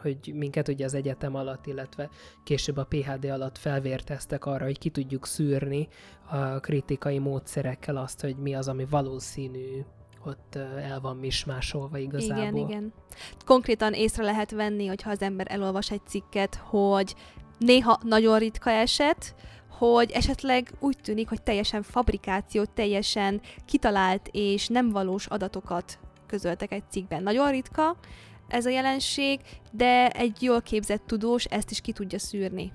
hogy 0.03 0.33
minket 0.35 0.69
ugye 0.69 0.85
az 0.85 0.95
egyetem 0.95 1.35
alatt, 1.35 1.67
illetve 1.67 2.09
később 2.45 2.77
a 2.77 2.85
PHD 2.85 3.25
alatt 3.25 3.59
felvérteztek 3.59 4.45
arra, 4.47 4.65
hogy 4.65 4.79
ki 4.79 4.91
tudjuk 4.91 5.27
szűrni 5.27 5.89
a 6.31 6.61
kritikai 6.61 7.19
módszerekkel 7.19 7.97
azt, 7.97 8.21
hogy 8.21 8.37
mi 8.37 8.55
az, 8.55 8.69
ami 8.69 8.87
valószínű 8.91 9.85
ott 10.25 10.55
el 10.77 11.01
van 11.01 11.17
mismásolva 11.17 11.99
igazából. 11.99 12.43
Igen, 12.43 12.57
igen. 12.57 12.93
Konkrétan 13.45 13.93
észre 13.93 14.25
lehet 14.25 14.51
venni, 14.51 14.87
hogyha 14.87 15.11
az 15.11 15.23
ember 15.23 15.47
elolvas 15.51 15.91
egy 15.91 16.07
cikket, 16.07 16.55
hogy 16.55 17.15
néha 17.59 17.99
nagyon 18.03 18.39
ritka 18.39 18.71
eset, 18.71 19.35
hogy 19.79 20.11
esetleg 20.11 20.71
úgy 20.81 20.97
tűnik, 21.03 21.29
hogy 21.29 21.43
teljesen 21.43 21.83
fabrikáció, 21.83 22.65
teljesen 22.65 23.41
kitalált 23.65 24.29
és 24.33 24.69
nem 24.69 24.91
valós 24.91 25.27
adatokat 25.27 25.99
közöltek 26.27 26.73
egy 26.73 26.83
cikkben. 26.91 27.23
Nagyon 27.23 27.51
ritka 27.51 27.97
ez 28.49 28.67
a 28.67 28.71
jelenség, 28.71 29.41
de 29.71 30.09
egy 30.09 30.43
jól 30.43 30.63
képzett 30.63 31.03
tudós 31.07 31.45
ezt 31.45 31.71
is 31.71 31.81
ki 31.81 31.93
tudja 31.93 32.19
szűrni. 32.19 32.73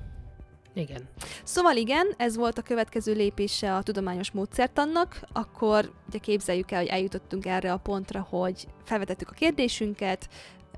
Igen. 0.74 1.10
Szóval 1.44 1.76
igen, 1.76 2.14
ez 2.18 2.36
volt 2.36 2.58
a 2.58 2.62
következő 2.62 3.14
lépése 3.14 3.76
a 3.76 3.84
tudományos 3.84 4.32
módszertannak, 4.32 5.20
akkor 5.34 5.92
ugye 6.08 6.18
képzeljük 6.18 6.72
el, 6.72 6.80
hogy 6.80 6.90
eljutottunk 6.90 7.46
erre 7.46 7.72
a 7.72 7.78
pontra, 7.78 8.28
hogy 8.30 8.68
felvetettük 8.84 9.30
a 9.30 9.34
kérdésünket, 9.34 10.30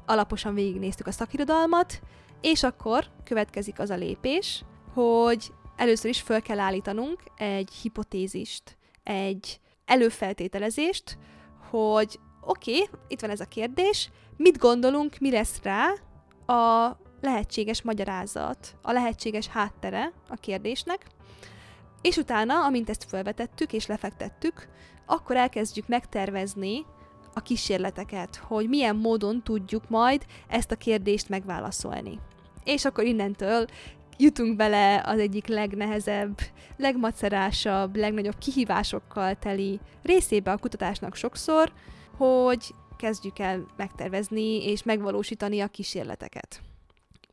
alaposan 0.06 0.54
végignéztük 0.54 1.08
a 1.08 1.12
szakirodalmat, 1.12 2.02
és 2.42 2.64
akkor 2.64 3.06
következik 3.24 3.80
az 3.80 3.90
a 3.90 3.96
lépés, 3.96 4.64
hogy 4.94 5.52
először 5.76 6.10
is 6.10 6.22
föl 6.22 6.42
kell 6.42 6.60
állítanunk 6.60 7.24
egy 7.38 7.72
hipotézist, 7.82 8.78
egy 9.04 9.60
előfeltételezést, 9.86 11.18
hogy 11.70 12.20
oké, 12.42 12.82
okay, 12.82 13.00
itt 13.08 13.22
van 13.22 13.30
ez 13.30 13.40
a 13.40 13.46
kérdés, 13.46 14.10
mit 14.38 14.58
gondolunk, 14.58 15.18
mi 15.20 15.32
lesz 15.32 15.60
rá 15.64 15.94
a 16.58 16.98
lehetséges 17.22 17.82
magyarázat, 17.82 18.76
a 18.82 18.92
lehetséges 18.92 19.48
háttere 19.48 20.12
a 20.30 20.36
kérdésnek, 20.36 21.06
és 22.02 22.18
utána, 22.18 22.66
amint 22.66 22.90
ezt 22.90 23.04
felvetettük 23.04 23.74
és 23.74 23.86
lefektettük, 23.86 24.68
akkor 25.06 25.36
elkezdjük 25.36 25.88
megtervezni 25.88 26.86
a 27.34 27.42
kísérleteket, 27.42 28.36
hogy 28.36 28.70
milyen 28.70 28.96
módon 28.96 29.44
tudjuk 29.44 29.90
majd 29.90 30.26
ezt 30.48 30.72
a 30.72 30.76
kérdést 30.76 31.30
megválaszolni. 31.30 32.20
És 32.64 32.86
akkor 32.86 33.04
innentől 33.04 33.66
jutunk 34.18 34.56
bele 34.56 35.04
az 35.06 35.20
egyik 35.20 35.48
legnehezebb, 35.48 36.40
legmacerásabb, 36.78 37.96
legnagyobb 37.96 38.38
kihívásokkal 38.38 39.36
teli 39.36 39.80
részébe 40.04 40.52
a 40.52 40.58
kutatásnak 40.58 41.16
sokszor, 41.16 41.72
hogy 42.18 42.74
kezdjük 42.98 43.40
el 43.40 43.66
megtervezni 43.78 44.66
és 44.66 44.84
megvalósítani 44.84 45.60
a 45.60 45.68
kísérleteket. 45.68 46.62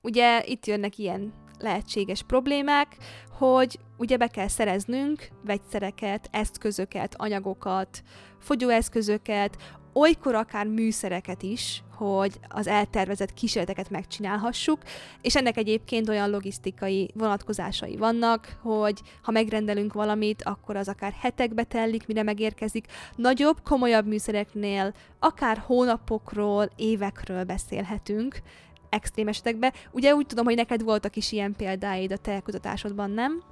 Ugye 0.00 0.42
itt 0.44 0.66
jönnek 0.66 0.98
ilyen 0.98 1.32
lehetséges 1.58 2.22
problémák, 2.22 2.96
hogy 3.30 3.78
ugye 3.98 4.16
be 4.16 4.26
kell 4.26 4.48
szereznünk 4.48 5.28
vegyszereket, 5.44 6.28
eszközöket, 6.30 7.14
anyagokat, 7.16 8.02
fogyóeszközöket, 8.38 9.56
olykor 9.92 10.34
akár 10.34 10.66
műszereket 10.66 11.42
is, 11.42 11.82
hogy 11.94 12.40
az 12.48 12.66
eltervezett 12.66 13.34
kísérleteket 13.34 13.90
megcsinálhassuk, 13.90 14.78
és 15.20 15.36
ennek 15.36 15.56
egyébként 15.56 16.08
olyan 16.08 16.30
logisztikai 16.30 17.10
vonatkozásai 17.14 17.96
vannak, 17.96 18.56
hogy 18.62 19.00
ha 19.22 19.30
megrendelünk 19.30 19.92
valamit, 19.92 20.42
akkor 20.42 20.76
az 20.76 20.88
akár 20.88 21.12
hetekbe 21.20 21.64
tellik, 21.64 22.06
mire 22.06 22.22
megérkezik. 22.22 22.86
Nagyobb, 23.16 23.62
komolyabb 23.62 24.06
műszereknél 24.06 24.94
akár 25.18 25.62
hónapokról, 25.66 26.70
évekről 26.76 27.44
beszélhetünk, 27.44 28.42
extrém 28.88 29.28
esetekben. 29.28 29.72
Ugye 29.90 30.14
úgy 30.14 30.26
tudom, 30.26 30.44
hogy 30.44 30.56
neked 30.56 30.82
voltak 30.82 31.16
is 31.16 31.32
ilyen 31.32 31.54
példáid 31.56 32.12
a 32.12 32.16
te 32.16 32.40
kutatásodban, 32.40 33.10
nem? 33.10 33.51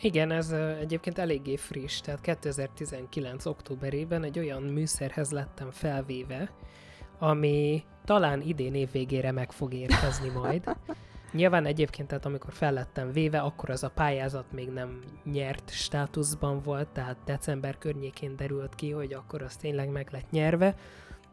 Igen, 0.00 0.30
ez 0.30 0.50
egyébként 0.80 1.18
eléggé 1.18 1.56
friss, 1.56 2.00
tehát 2.00 2.20
2019. 2.20 3.46
októberében 3.46 4.22
egy 4.24 4.38
olyan 4.38 4.62
műszerhez 4.62 5.30
lettem 5.30 5.70
felvéve, 5.70 6.50
ami 7.18 7.84
talán 8.04 8.40
idén 8.40 8.74
év 8.74 8.90
végére 8.92 9.32
meg 9.32 9.52
fog 9.52 9.74
érkezni 9.74 10.28
majd. 10.28 10.64
Nyilván 11.32 11.66
egyébként, 11.66 12.08
tehát 12.08 12.26
amikor 12.26 12.52
fellettem 12.52 13.12
véve, 13.12 13.40
akkor 13.40 13.70
az 13.70 13.82
a 13.82 13.90
pályázat 13.90 14.52
még 14.52 14.68
nem 14.68 15.02
nyert 15.24 15.70
státuszban 15.70 16.62
volt, 16.62 16.88
tehát 16.88 17.16
december 17.24 17.78
környékén 17.78 18.36
derült 18.36 18.74
ki, 18.74 18.90
hogy 18.90 19.12
akkor 19.12 19.42
az 19.42 19.56
tényleg 19.56 19.90
meg 19.90 20.08
lett 20.12 20.30
nyerve, 20.30 20.74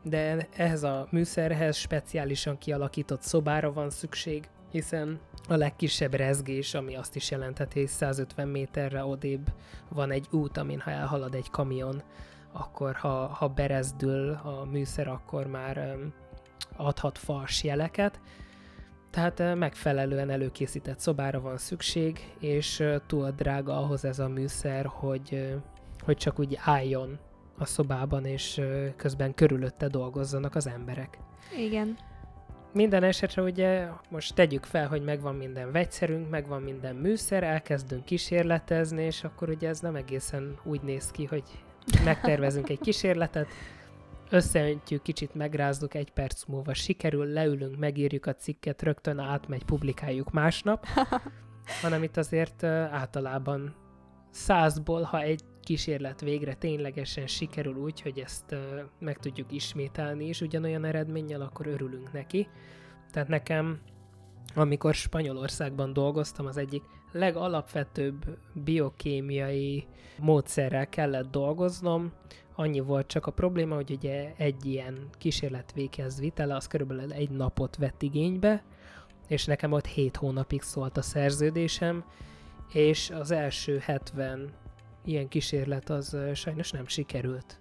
de 0.04 0.48
ehhez 0.56 0.84
a 0.84 1.08
műszerhez 1.12 1.76
speciálisan 1.76 2.58
kialakított 2.58 3.22
szobára 3.22 3.74
van 3.74 3.90
szükség, 3.90 4.50
hiszen 4.72 5.20
a 5.48 5.56
legkisebb 5.56 6.14
rezgés, 6.14 6.74
ami 6.74 6.96
azt 6.96 7.16
is 7.16 7.32
jelentheti, 7.32 7.86
150 7.86 8.48
méterre 8.48 9.06
odébb 9.06 9.48
van 9.90 10.12
egy 10.12 10.28
út, 10.32 10.58
amin 10.58 10.80
ha 10.80 10.92
elhalad 10.92 11.34
egy 11.36 11.50
kamion, 11.50 12.02
akkor 12.52 12.96
ha, 12.96 13.28
ha 13.28 13.48
berezdül 13.48 14.30
a 14.44 14.66
műszer, 14.72 15.08
akkor 15.08 15.48
már 15.48 15.98
adhat 16.76 17.18
fals 17.18 17.64
jeleket. 17.64 18.20
Tehát 19.10 19.56
megfelelően 19.56 20.30
előkészített 20.30 21.00
szobára 21.00 21.42
van 21.42 21.58
szükség, 21.58 22.34
és 22.40 22.84
túl 23.08 23.32
drága 23.32 23.78
ahhoz 23.78 24.06
ez 24.06 24.20
a 24.20 24.28
műszer, 24.28 24.86
hogy, 24.86 25.56
hogy 26.00 26.18
csak 26.18 26.40
úgy 26.40 26.58
álljon 26.64 27.20
a 27.58 27.66
szobában, 27.66 28.26
és 28.26 28.62
közben 28.96 29.34
körülötte 29.34 29.88
dolgozzanak 29.88 30.56
az 30.56 30.68
emberek. 30.68 31.18
Igen. 31.58 31.98
Minden 32.76 33.04
esetre 33.04 33.42
ugye 33.42 33.88
most 34.10 34.36
tegyük 34.36 34.64
fel, 34.64 34.88
hogy 34.88 35.04
megvan 35.04 35.36
minden 35.36 35.72
vegyszerünk, 35.72 36.30
megvan 36.30 36.62
minden 36.62 36.96
műszer, 36.96 37.44
elkezdünk 37.44 38.06
kísérletezni, 38.06 39.04
és 39.04 39.24
akkor 39.24 39.50
ugye 39.50 39.68
ez 39.68 39.80
nem 39.80 39.96
egészen 39.96 40.58
úgy 40.64 40.82
néz 40.82 41.12
ki, 41.12 41.26
hogy 41.26 41.44
megtervezünk 42.04 42.70
egy 42.70 42.80
kísérletet, 42.80 43.48
összeöntjük, 44.30 45.02
kicsit 45.02 45.36
megrázzuk, 45.36 45.94
egy 45.94 46.12
perc 46.12 46.46
múlva 46.46 46.74
sikerül, 46.74 47.26
leülünk, 47.26 47.78
megírjuk 47.78 48.26
a 48.26 48.36
cikket, 48.36 48.82
rögtön 48.82 49.20
átmegy, 49.20 49.64
publikáljuk 49.64 50.32
másnap, 50.32 50.86
hanem 51.82 52.04
itt 52.04 52.18
azért 52.18 52.64
általában 52.64 53.76
százból, 54.30 55.02
ha 55.02 55.22
egy 55.22 55.42
kísérlet 55.66 56.22
végre 56.22 56.54
ténylegesen 56.54 57.28
sikerül 57.28 57.76
úgy, 57.76 58.02
hogy 58.02 58.20
ezt 58.20 58.56
meg 59.00 59.18
tudjuk 59.18 59.52
ismételni 59.52 60.28
is 60.28 60.42
ugyanolyan 60.42 60.86
eredménnyel, 60.86 61.42
akkor 61.42 61.68
örülünk 61.68 62.14
neki. 62.14 62.48
Tehát 63.12 63.28
nekem, 63.28 63.80
amikor 64.56 64.94
Spanyolországban 64.94 65.94
dolgoztam, 65.94 66.46
az 66.46 66.58
egyik 66.58 66.84
legalapvetőbb 67.12 68.38
biokémiai 68.54 69.86
módszerrel 70.20 70.90
kellett 70.90 71.32
dolgoznom. 71.32 72.12
Annyi 72.56 72.80
volt 72.80 73.08
csak 73.08 73.26
a 73.26 73.32
probléma, 73.32 73.76
hogy 73.76 73.92
ugye 73.92 74.34
egy 74.38 74.66
ilyen 74.66 75.10
kísérlet 75.18 75.72
véghez 75.74 76.20
vitele, 76.20 76.56
az 76.56 76.68
körülbelül 76.68 77.14
egy 77.14 77.30
napot 77.30 77.76
vett 77.76 78.02
igénybe, 78.02 78.64
és 79.28 79.46
nekem 79.46 79.72
ott 79.72 79.86
7 79.86 80.16
hónapig 80.16 80.62
szólt 80.62 80.98
a 80.98 81.02
szerződésem, 81.02 82.04
és 82.74 83.10
az 83.10 83.32
első 83.32 83.78
70 83.78 84.54
ilyen 85.06 85.28
kísérlet 85.28 85.90
az 85.90 86.18
sajnos 86.34 86.72
nem 86.72 86.88
sikerült. 86.88 87.60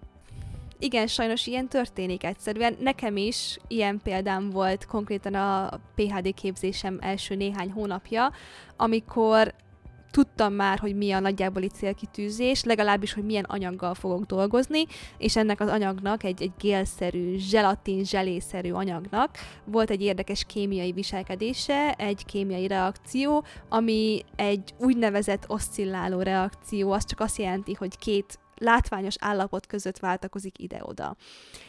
Igen, 0.78 1.06
sajnos 1.06 1.46
ilyen 1.46 1.68
történik 1.68 2.24
egyszerűen. 2.24 2.76
Nekem 2.80 3.16
is 3.16 3.58
ilyen 3.68 4.00
példám 4.02 4.50
volt 4.50 4.86
konkrétan 4.86 5.34
a 5.34 5.80
PHD 5.94 6.34
képzésem 6.34 6.98
első 7.00 7.34
néhány 7.34 7.70
hónapja, 7.70 8.32
amikor 8.76 9.54
tudtam 10.14 10.52
már, 10.52 10.78
hogy 10.78 10.96
mi 10.96 11.12
a 11.12 11.20
nagyjáboli 11.20 11.68
célkitűzés, 11.68 12.64
legalábbis, 12.64 13.12
hogy 13.12 13.24
milyen 13.24 13.44
anyaggal 13.44 13.94
fogok 13.94 14.24
dolgozni, 14.24 14.86
és 15.18 15.36
ennek 15.36 15.60
az 15.60 15.68
anyagnak, 15.68 16.24
egy, 16.24 16.42
egy 16.42 16.52
gélszerű, 16.58 17.36
zselatin, 17.36 18.04
zselészerű 18.04 18.70
anyagnak 18.70 19.30
volt 19.64 19.90
egy 19.90 20.02
érdekes 20.02 20.44
kémiai 20.44 20.92
viselkedése, 20.92 21.92
egy 21.92 22.24
kémiai 22.24 22.66
reakció, 22.66 23.44
ami 23.68 24.24
egy 24.36 24.74
úgynevezett 24.78 25.44
oszcilláló 25.48 26.20
reakció, 26.20 26.92
az 26.92 27.04
csak 27.04 27.20
azt 27.20 27.38
jelenti, 27.38 27.72
hogy 27.72 27.98
két 27.98 28.38
látványos 28.56 29.14
állapot 29.20 29.66
között 29.66 29.98
váltakozik 29.98 30.58
ide-oda. 30.58 31.16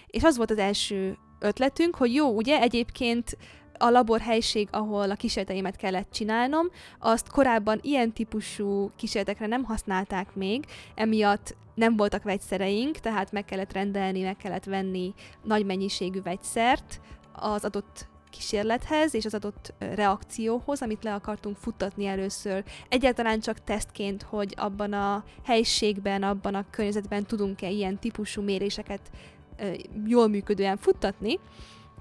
És 0.08 0.24
az 0.24 0.38
volt 0.38 0.52
az 0.52 0.58
első 0.58 1.18
ötletünk, 1.40 1.96
hogy 1.96 2.14
jó, 2.14 2.30
ugye 2.30 2.60
egyébként 2.62 3.38
a 3.78 3.90
laborhelység, 3.90 4.68
ahol 4.72 5.12
a 5.12 5.16
kísérleteimet 5.16 5.76
kellett 5.76 6.12
csinálnom, 6.12 6.68
azt 7.00 7.30
korábban 7.30 7.80
ilyen 7.82 8.12
típusú 8.14 8.92
kísérletekre 8.96 9.48
nem 9.48 9.64
használták 9.64 10.36
még, 10.36 10.66
emiatt 10.96 11.56
nem 11.76 11.96
voltak 11.96 12.24
vegyszereink, 12.24 12.98
tehát 12.98 13.32
meg 13.32 13.46
kellett 13.46 13.74
rendelni, 13.74 14.22
meg 14.22 14.38
kellett 14.38 14.64
venni 14.64 15.14
nagy 15.44 15.66
mennyiségű 15.66 16.22
vegyszert 16.22 17.02
az 17.34 17.66
adott 17.66 18.08
kísérlethez 18.30 19.14
és 19.14 19.26
az 19.26 19.34
adott 19.34 19.74
reakcióhoz, 19.80 20.82
amit 20.82 21.04
le 21.04 21.14
akartunk 21.14 21.58
futtatni 21.58 22.06
először. 22.06 22.64
Egyáltalán 22.90 23.40
csak 23.40 23.64
tesztként, 23.64 24.24
hogy 24.24 24.54
abban 24.58 24.94
a 24.94 25.24
helységben, 25.44 26.24
abban 26.24 26.56
a 26.56 26.66
környezetben 26.70 27.26
tudunk-e 27.26 27.70
ilyen 27.70 28.00
típusú 28.00 28.42
méréseket 28.42 29.02
jól 30.06 30.28
működően 30.28 30.78
futtatni, 30.78 31.40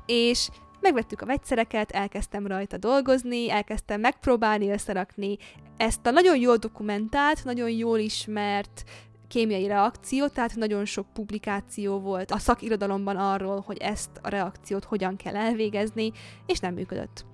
és 0.06 0.48
megvettük 0.84 1.20
a 1.20 1.26
vegyszereket, 1.26 1.90
elkezdtem 1.90 2.46
rajta 2.46 2.76
dolgozni, 2.76 3.50
elkezdtem 3.50 4.00
megpróbálni 4.00 4.70
összerakni 4.70 5.36
ezt 5.76 6.06
a 6.06 6.10
nagyon 6.10 6.36
jól 6.36 6.56
dokumentált, 6.56 7.44
nagyon 7.44 7.70
jól 7.70 7.98
ismert 7.98 8.84
kémiai 9.28 9.66
reakció, 9.66 10.26
tehát 10.26 10.54
nagyon 10.54 10.84
sok 10.84 11.06
publikáció 11.12 12.00
volt 12.00 12.30
a 12.30 12.38
szakirodalomban 12.38 13.16
arról, 13.16 13.62
hogy 13.66 13.76
ezt 13.76 14.10
a 14.22 14.28
reakciót 14.28 14.84
hogyan 14.84 15.16
kell 15.16 15.36
elvégezni, 15.36 16.12
és 16.46 16.58
nem 16.58 16.74
működött. 16.74 17.24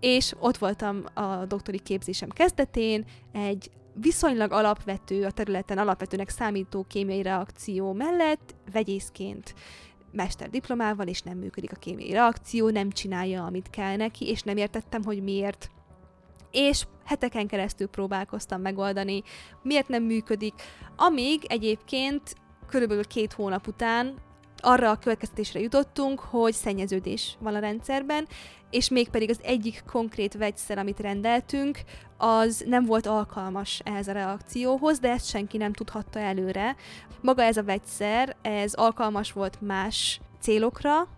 És 0.00 0.34
ott 0.38 0.56
voltam 0.56 1.04
a 1.14 1.44
doktori 1.46 1.78
képzésem 1.78 2.28
kezdetén, 2.28 3.04
egy 3.32 3.70
viszonylag 3.94 4.52
alapvető, 4.52 5.24
a 5.24 5.30
területen 5.30 5.78
alapvetőnek 5.78 6.28
számító 6.28 6.84
kémiai 6.88 7.22
reakció 7.22 7.92
mellett 7.92 8.54
vegyészként 8.72 9.54
mesterdiplomával, 10.12 11.06
és 11.06 11.22
nem 11.22 11.38
működik 11.38 11.72
a 11.72 11.78
kémiai 11.78 12.12
reakció, 12.12 12.68
nem 12.68 12.90
csinálja, 12.90 13.44
amit 13.44 13.70
kell 13.70 13.96
neki, 13.96 14.28
és 14.28 14.42
nem 14.42 14.56
értettem, 14.56 15.02
hogy 15.02 15.22
miért. 15.22 15.70
És 16.50 16.86
heteken 17.04 17.46
keresztül 17.46 17.86
próbálkoztam 17.86 18.60
megoldani, 18.60 19.22
miért 19.62 19.88
nem 19.88 20.02
működik, 20.02 20.54
amíg 20.96 21.44
egyébként 21.48 22.34
körülbelül 22.66 23.06
két 23.06 23.32
hónap 23.32 23.66
után 23.66 24.14
arra 24.60 24.90
a 24.90 24.98
következtetésre 24.98 25.60
jutottunk, 25.60 26.20
hogy 26.20 26.52
szennyeződés 26.52 27.36
van 27.40 27.54
a 27.54 27.58
rendszerben, 27.58 28.26
és 28.70 28.88
mégpedig 28.88 29.30
az 29.30 29.40
egyik 29.42 29.82
konkrét 29.90 30.34
vegyszer, 30.34 30.78
amit 30.78 31.00
rendeltünk, 31.00 31.78
az 32.16 32.64
nem 32.66 32.84
volt 32.84 33.06
alkalmas 33.06 33.80
ehhez 33.84 34.08
a 34.08 34.12
reakcióhoz, 34.12 34.98
de 34.98 35.10
ezt 35.10 35.28
senki 35.28 35.56
nem 35.56 35.72
tudhatta 35.72 36.18
előre. 36.18 36.76
Maga 37.20 37.42
ez 37.42 37.56
a 37.56 37.64
vegyszer, 37.64 38.36
ez 38.42 38.74
alkalmas 38.74 39.32
volt 39.32 39.60
más 39.60 40.20
célokra, 40.40 41.08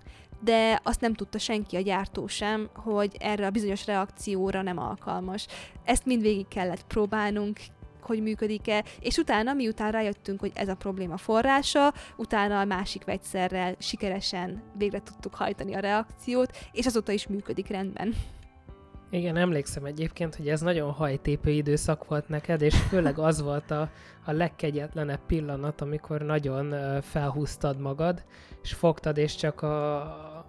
de 0.41 0.81
azt 0.83 1.01
nem 1.01 1.15
tudta 1.15 1.39
senki 1.39 1.77
a 1.77 1.81
gyártó 1.81 2.27
sem, 2.27 2.69
hogy 2.75 3.17
erre 3.19 3.47
a 3.47 3.51
bizonyos 3.51 3.87
reakcióra 3.87 4.63
nem 4.63 4.79
alkalmas. 4.79 5.47
Ezt 5.85 6.05
mindvégig 6.05 6.49
kellett 6.49 6.83
próbálnunk, 6.87 7.61
hogy 8.05 8.23
működik-e, 8.23 8.85
és 9.01 9.17
utána, 9.17 9.53
miután 9.53 9.91
rájöttünk, 9.93 10.41
hogy 10.41 10.53
ez 10.55 10.69
a 10.69 10.75
probléma 10.75 11.17
forrása, 11.17 11.93
utána 12.17 12.61
a 12.61 12.65
másik 12.65 13.05
vegyszerrel 13.05 13.75
sikeresen 13.79 14.63
végre 14.79 15.03
tudtuk 15.03 15.35
hajtani 15.35 15.75
a 15.75 15.81
reakciót, 15.81 16.57
és 16.73 16.87
azóta 16.87 17.13
is 17.13 17.27
működik 17.27 17.69
rendben. 17.69 18.15
Igen, 19.13 19.37
emlékszem 19.37 19.85
egyébként, 19.85 20.35
hogy 20.35 20.49
ez 20.49 20.61
nagyon 20.61 20.93
hajtépő 20.93 21.51
időszak 21.51 22.09
volt 22.09 22.29
neked, 22.29 22.63
és 22.63 22.79
főleg 22.91 23.19
az 23.19 23.43
volt 23.43 23.71
a, 23.71 23.91
a 24.25 24.33
legkegyetlenebb 24.33 25.21
pillanat, 25.27 25.81
amikor 25.81 26.23
nagyon 26.23 27.01
felhúztad 27.01 27.81
magad, 27.81 28.25
és 28.63 28.73
fogtad, 28.73 29.17
és 29.17 29.35
csak 29.35 29.63
a, 29.63 30.01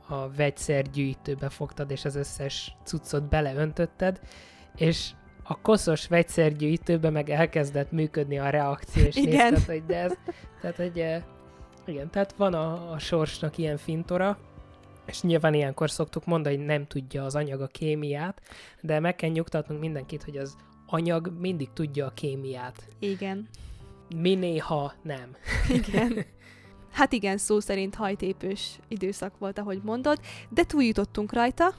a 0.08 0.32
vegyszergyűjtőbe 0.36 1.50
fogtad, 1.50 1.92
és 1.92 2.06
az 2.06 2.16
összes 2.16 2.76
cuccot 2.84 3.30
beleöntötted, 3.30 4.20
és 4.76 5.12
a 5.44 5.62
koszos 5.62 6.08
vegyszergyűjtőbe 6.08 7.10
meg 7.10 7.30
elkezdett 7.30 7.92
működni 7.92 8.40
a 8.40 8.50
reakció, 8.50 9.04
és 9.04 9.16
igen. 9.16 9.52
nézted, 9.52 9.74
hogy 9.74 9.86
de 9.86 9.98
ez, 9.98 10.14
tehát, 10.62 10.76
hogy 10.76 11.00
eh, 11.00 11.24
igen, 11.86 12.10
tehát 12.10 12.34
van 12.38 12.54
a, 12.54 12.92
a 12.92 13.00
sorsnak 13.00 13.58
ilyen 13.58 13.78
fintora, 13.78 14.38
és 15.06 15.22
nyilván 15.22 15.54
ilyenkor 15.54 15.90
szoktuk 15.92 16.26
mondani, 16.26 16.56
hogy 16.56 16.66
nem 16.66 16.88
tudja 16.88 17.24
az 17.24 17.36
anyag 17.36 17.62
a 17.62 17.68
kémiát, 17.68 18.42
de 18.82 19.00
meg 19.00 19.16
kell 19.16 19.30
nyugtatnunk 19.30 19.82
mindenkit, 19.82 20.24
hogy 20.24 20.38
az 20.38 20.56
anyag 20.86 21.34
mindig 21.40 21.70
tudja 21.74 22.06
a 22.06 22.14
kémiát. 22.14 22.88
Igen. 23.00 23.50
Mi 24.16 24.36
néha 24.36 24.94
nem. 25.02 25.36
Igen. 25.88 26.26
Hát 26.92 27.14
igen, 27.14 27.38
szó 27.38 27.60
szerint 27.60 27.96
hajtépős 27.96 28.80
időszak 28.88 29.38
volt, 29.38 29.60
ahogy 29.60 29.80
mondod, 29.84 30.20
de 30.50 30.64
túljutottunk 30.64 31.34
rajta, 31.34 31.74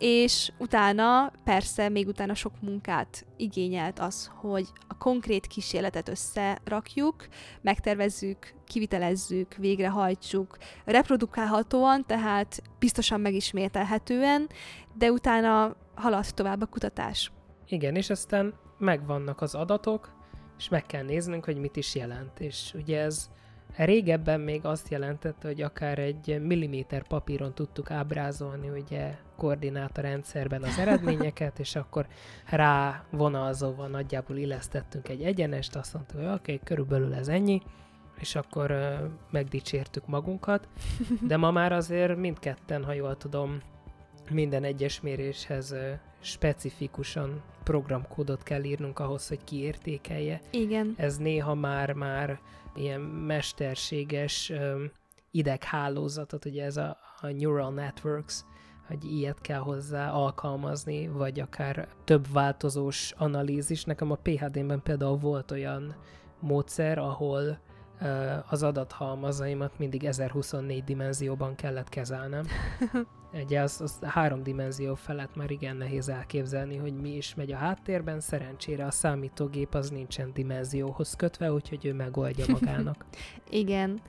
és 0.00 0.52
utána 0.58 1.32
persze 1.44 1.88
még 1.88 2.06
utána 2.06 2.34
sok 2.34 2.52
munkát 2.60 3.26
igényelt 3.36 3.98
az, 3.98 4.30
hogy 4.34 4.68
a 4.88 4.96
konkrét 4.96 5.46
kísérletet 5.46 6.08
összerakjuk, 6.08 7.28
megtervezzük, 7.60 8.54
kivitelezzük, 8.66 9.54
végrehajtsuk, 9.54 10.56
reprodukálhatóan, 10.84 12.06
tehát 12.06 12.62
biztosan 12.78 13.20
megismételhetően, 13.20 14.48
de 14.94 15.10
utána 15.10 15.76
halad 15.94 16.34
tovább 16.34 16.62
a 16.62 16.66
kutatás. 16.66 17.32
Igen, 17.66 17.96
és 17.96 18.10
aztán 18.10 18.54
megvannak 18.78 19.40
az 19.40 19.54
adatok, 19.54 20.12
és 20.58 20.68
meg 20.68 20.86
kell 20.86 21.02
néznünk, 21.02 21.44
hogy 21.44 21.56
mit 21.56 21.76
is 21.76 21.94
jelent. 21.94 22.40
És 22.40 22.74
ugye 22.74 23.00
ez 23.00 23.30
régebben 23.76 24.40
még 24.40 24.64
azt 24.64 24.88
jelentette, 24.88 25.48
hogy 25.48 25.62
akár 25.62 25.98
egy 25.98 26.40
milliméter 26.42 27.02
papíron 27.06 27.54
tudtuk 27.54 27.90
ábrázolni 27.90 28.68
ugye 28.68 29.16
koordinátorrendszerben 29.36 30.62
az 30.62 30.78
eredményeket, 30.78 31.58
és 31.58 31.76
akkor 31.76 32.06
rá 32.50 33.04
vonalzóval 33.10 33.88
nagyjából 33.88 34.36
illesztettünk 34.36 35.08
egy 35.08 35.22
egyenest, 35.22 35.76
azt 35.76 35.94
mondtuk, 35.94 36.16
hogy 36.16 36.26
oké, 36.26 36.34
okay, 36.34 36.60
körülbelül 36.64 37.14
ez 37.14 37.28
ennyi, 37.28 37.62
és 38.18 38.34
akkor 38.34 38.70
uh, 38.70 38.94
megdicsértük 39.30 40.06
magunkat, 40.06 40.68
de 41.28 41.36
ma 41.36 41.50
már 41.50 41.72
azért 41.72 42.16
mindketten, 42.16 42.84
ha 42.84 42.92
jól 42.92 43.16
tudom, 43.16 43.60
minden 44.30 44.64
egyes 44.64 45.00
méréshez 45.00 45.72
uh, 45.72 45.78
specifikusan 46.20 47.42
programkódot 47.70 48.42
kell 48.42 48.64
írnunk 48.64 48.98
ahhoz, 48.98 49.28
hogy 49.28 49.44
kiértékelje. 49.44 50.40
Igen. 50.50 50.94
Ez 50.96 51.16
néha 51.16 51.54
már 51.54 51.92
már 51.92 52.40
ilyen 52.74 53.00
mesterséges 53.00 54.50
um, 54.50 54.90
ideghálózatot, 55.30 56.44
ugye 56.44 56.64
ez 56.64 56.76
a, 56.76 56.96
a 57.20 57.26
neural 57.26 57.72
networks, 57.72 58.44
hogy 58.86 59.04
ilyet 59.04 59.40
kell 59.40 59.58
hozzá 59.58 60.10
alkalmazni, 60.10 61.08
vagy 61.08 61.40
akár 61.40 61.88
több 62.04 62.26
változós 62.32 63.12
analízis. 63.16 63.84
Nekem 63.84 64.10
a 64.10 64.18
PHD-ben 64.22 64.82
például 64.82 65.16
volt 65.16 65.50
olyan 65.50 65.94
módszer, 66.40 66.98
ahol 66.98 67.58
az 68.48 68.62
adathalmazaimat 68.62 69.78
mindig 69.78 70.04
1024 70.04 70.84
dimenzióban 70.84 71.54
kellett 71.54 71.88
kezelnem. 71.88 72.44
Ugye 73.44 73.60
az, 73.60 73.80
az 73.80 73.98
három 74.02 74.42
dimenzió 74.42 74.94
felett 74.94 75.36
már 75.36 75.50
igen 75.50 75.76
nehéz 75.76 76.08
elképzelni, 76.08 76.76
hogy 76.76 77.00
mi 77.00 77.16
is 77.16 77.34
megy 77.34 77.52
a 77.52 77.56
háttérben. 77.56 78.20
Szerencsére 78.20 78.86
a 78.86 78.90
számítógép 78.90 79.74
az 79.74 79.90
nincsen 79.90 80.30
dimenzióhoz 80.32 81.14
kötve, 81.16 81.52
úgyhogy 81.52 81.86
ő 81.86 81.94
megoldja 81.94 82.44
magának. 82.48 83.04
igen. 83.50 84.00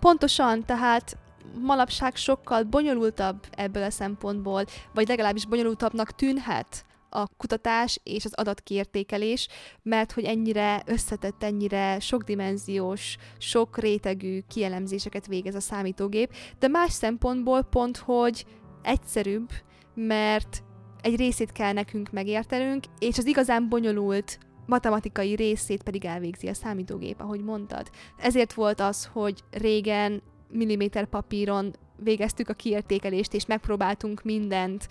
Pontosan, 0.00 0.64
tehát 0.64 1.16
manapság 1.60 2.16
sokkal 2.16 2.62
bonyolultabb 2.62 3.46
ebből 3.50 3.82
a 3.82 3.90
szempontból, 3.90 4.64
vagy 4.94 5.08
legalábbis 5.08 5.46
bonyolultabbnak 5.46 6.14
tűnhet 6.14 6.84
a 7.16 7.28
kutatás 7.36 8.00
és 8.02 8.24
az 8.24 8.34
adatkiértékelés, 8.34 9.48
mert 9.82 10.12
hogy 10.12 10.24
ennyire 10.24 10.82
összetett, 10.86 11.42
ennyire 11.42 12.00
sokdimenziós, 12.00 13.16
sok 13.38 13.78
rétegű 13.78 14.40
kielemzéseket 14.48 15.26
végez 15.26 15.54
a 15.54 15.60
számítógép, 15.60 16.34
de 16.58 16.68
más 16.68 16.92
szempontból 16.92 17.62
pont, 17.62 17.96
hogy 17.96 18.44
egyszerűbb, 18.82 19.50
mert 19.94 20.62
egy 21.00 21.16
részét 21.16 21.52
kell 21.52 21.72
nekünk 21.72 22.10
megértenünk, 22.10 22.84
és 22.98 23.18
az 23.18 23.26
igazán 23.26 23.68
bonyolult 23.68 24.38
matematikai 24.66 25.34
részét 25.34 25.82
pedig 25.82 26.04
elvégzi 26.04 26.48
a 26.48 26.54
számítógép, 26.54 27.20
ahogy 27.20 27.40
mondtad. 27.40 27.90
Ezért 28.16 28.52
volt 28.52 28.80
az, 28.80 29.08
hogy 29.12 29.40
régen 29.50 30.22
milliméter 30.48 31.06
papíron 31.06 31.74
végeztük 31.96 32.48
a 32.48 32.54
kiértékelést, 32.54 33.34
és 33.34 33.46
megpróbáltunk 33.46 34.22
mindent 34.22 34.88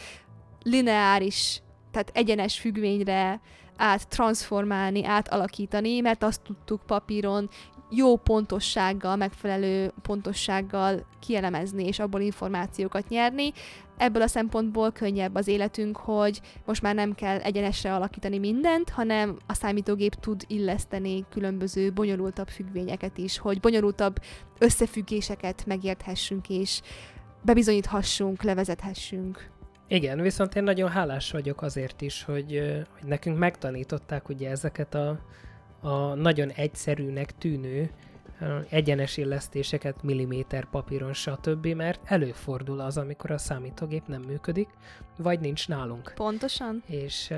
lineáris, 0.63 1.61
tehát 1.95 2.11
egyenes 2.13 2.59
függvényre 2.59 3.41
át 3.77 4.07
transformálni, 4.07 5.05
átalakítani, 5.05 5.99
mert 5.99 6.23
azt 6.23 6.41
tudtuk 6.41 6.81
papíron 6.85 7.49
jó 7.89 8.15
pontossággal, 8.15 9.15
megfelelő 9.15 9.91
pontossággal 10.01 11.05
kielemezni, 11.19 11.85
és 11.85 11.99
abból 11.99 12.21
információkat 12.21 13.07
nyerni. 13.07 13.51
Ebből 13.97 14.21
a 14.21 14.27
szempontból 14.27 14.91
könnyebb 14.91 15.35
az 15.35 15.47
életünk, 15.47 15.97
hogy 15.97 16.41
most 16.65 16.81
már 16.81 16.95
nem 16.95 17.13
kell 17.13 17.37
egyenesre 17.37 17.93
alakítani 17.93 18.37
mindent, 18.37 18.89
hanem 18.89 19.37
a 19.47 19.53
számítógép 19.53 20.13
tud 20.13 20.43
illeszteni 20.47 21.25
különböző 21.29 21.91
bonyolultabb 21.91 22.47
függvényeket 22.47 23.17
is, 23.17 23.37
hogy 23.37 23.59
bonyolultabb 23.59 24.15
összefüggéseket 24.59 25.65
megérthessünk, 25.65 26.49
és 26.49 26.81
bebizonyíthassunk, 27.41 28.43
levezethessünk. 28.43 29.53
Igen, 29.87 30.21
viszont 30.21 30.55
én 30.55 30.63
nagyon 30.63 30.89
hálás 30.89 31.31
vagyok 31.31 31.61
azért 31.61 32.01
is, 32.01 32.23
hogy, 32.23 32.83
hogy 32.99 33.07
nekünk 33.07 33.37
megtanították 33.37 34.29
ugye 34.29 34.49
ezeket 34.49 34.95
a, 34.95 35.19
a 35.81 36.13
nagyon 36.13 36.49
egyszerűnek 36.49 37.37
tűnő 37.37 37.89
egyenes 38.69 39.17
illesztéseket 39.17 40.03
milliméter 40.03 40.65
papíron, 40.65 41.13
stb., 41.13 41.67
mert 41.67 41.99
előfordul 42.05 42.79
az, 42.79 42.97
amikor 42.97 43.31
a 43.31 43.37
számítógép 43.37 44.07
nem 44.07 44.21
működik, 44.21 44.69
vagy 45.17 45.39
nincs 45.39 45.67
nálunk. 45.67 46.11
Pontosan. 46.15 46.83
És 46.87 47.33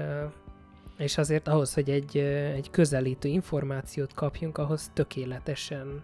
és 0.97 1.17
azért 1.17 1.47
ahhoz, 1.47 1.73
hogy 1.73 1.89
egy, 1.89 2.17
egy 2.55 2.69
közelítő 2.69 3.29
információt 3.29 4.13
kapjunk, 4.13 4.57
ahhoz 4.57 4.91
tökéletesen 4.93 6.01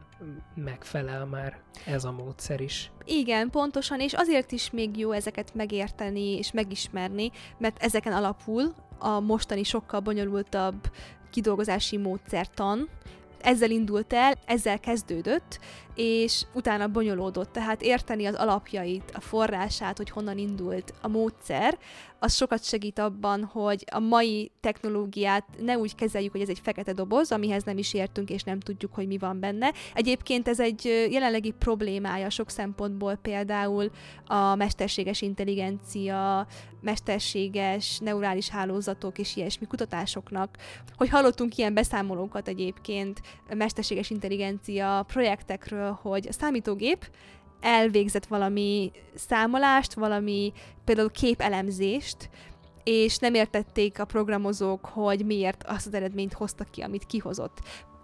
megfelel 0.55 1.25
már 1.25 1.59
ez 1.85 2.03
a 2.03 2.11
módszer 2.11 2.61
is. 2.61 2.91
Igen, 3.05 3.49
pontosan, 3.49 3.99
és 3.99 4.13
azért 4.13 4.51
is 4.51 4.71
még 4.71 4.97
jó 4.97 5.11
ezeket 5.11 5.53
megérteni 5.53 6.37
és 6.37 6.51
megismerni, 6.51 7.31
mert 7.57 7.83
ezeken 7.83 8.13
alapul 8.13 8.73
a 8.99 9.19
mostani 9.19 9.63
sokkal 9.63 9.99
bonyolultabb 9.99 10.91
kidolgozási 11.29 11.97
módszertan, 11.97 12.89
ezzel 13.41 13.71
indult 13.71 14.13
el, 14.13 14.33
ezzel 14.45 14.79
kezdődött, 14.79 15.59
és 15.95 16.45
utána 16.53 16.87
bonyolódott. 16.87 17.51
Tehát 17.51 17.81
érteni 17.81 18.25
az 18.25 18.35
alapjait, 18.35 19.11
a 19.13 19.19
forrását, 19.19 19.97
hogy 19.97 20.09
honnan 20.09 20.37
indult 20.37 20.93
a 21.01 21.07
módszer, 21.07 21.77
az 22.23 22.35
sokat 22.35 22.63
segít 22.63 22.99
abban, 22.99 23.43
hogy 23.43 23.85
a 23.91 23.99
mai 23.99 24.51
technológiát 24.59 25.45
ne 25.59 25.77
úgy 25.77 25.95
kezeljük, 25.95 26.31
hogy 26.31 26.41
ez 26.41 26.49
egy 26.49 26.59
fekete 26.63 26.93
doboz, 26.93 27.31
amihez 27.31 27.63
nem 27.63 27.77
is 27.77 27.93
értünk, 27.93 28.29
és 28.29 28.43
nem 28.43 28.59
tudjuk, 28.59 28.93
hogy 28.93 29.07
mi 29.07 29.17
van 29.17 29.39
benne. 29.39 29.73
Egyébként 29.93 30.47
ez 30.47 30.59
egy 30.59 31.07
jelenlegi 31.11 31.51
problémája 31.51 32.29
sok 32.29 32.49
szempontból, 32.49 33.15
például 33.15 33.91
a 34.25 34.55
mesterséges 34.55 35.21
intelligencia, 35.21 36.47
mesterséges 36.81 37.99
neurális 37.99 38.49
hálózatok 38.49 39.17
és 39.17 39.35
ilyesmi 39.35 39.67
kutatásoknak, 39.67 40.57
hogy 40.95 41.09
hallottunk 41.09 41.57
ilyen 41.57 41.73
beszámolókat 41.73 42.47
egyébként 42.47 43.21
mesterséges 43.55 44.09
intelligencia 44.09 45.03
projektekről, 45.07 45.82
hogy 45.91 46.27
a 46.27 46.33
számítógép 46.33 47.09
elvégzett 47.61 48.25
valami 48.25 48.91
számolást, 49.15 49.93
valami 49.93 50.53
például 50.83 51.11
képelemzést, 51.11 52.29
és 52.83 53.17
nem 53.17 53.33
értették 53.33 53.99
a 53.99 54.05
programozók, 54.05 54.85
hogy 54.85 55.25
miért 55.25 55.63
azt 55.63 55.87
az 55.87 55.93
eredményt 55.93 56.33
hoztak 56.33 56.71
ki, 56.71 56.81
amit 56.81 57.05
kihozott. 57.05 57.57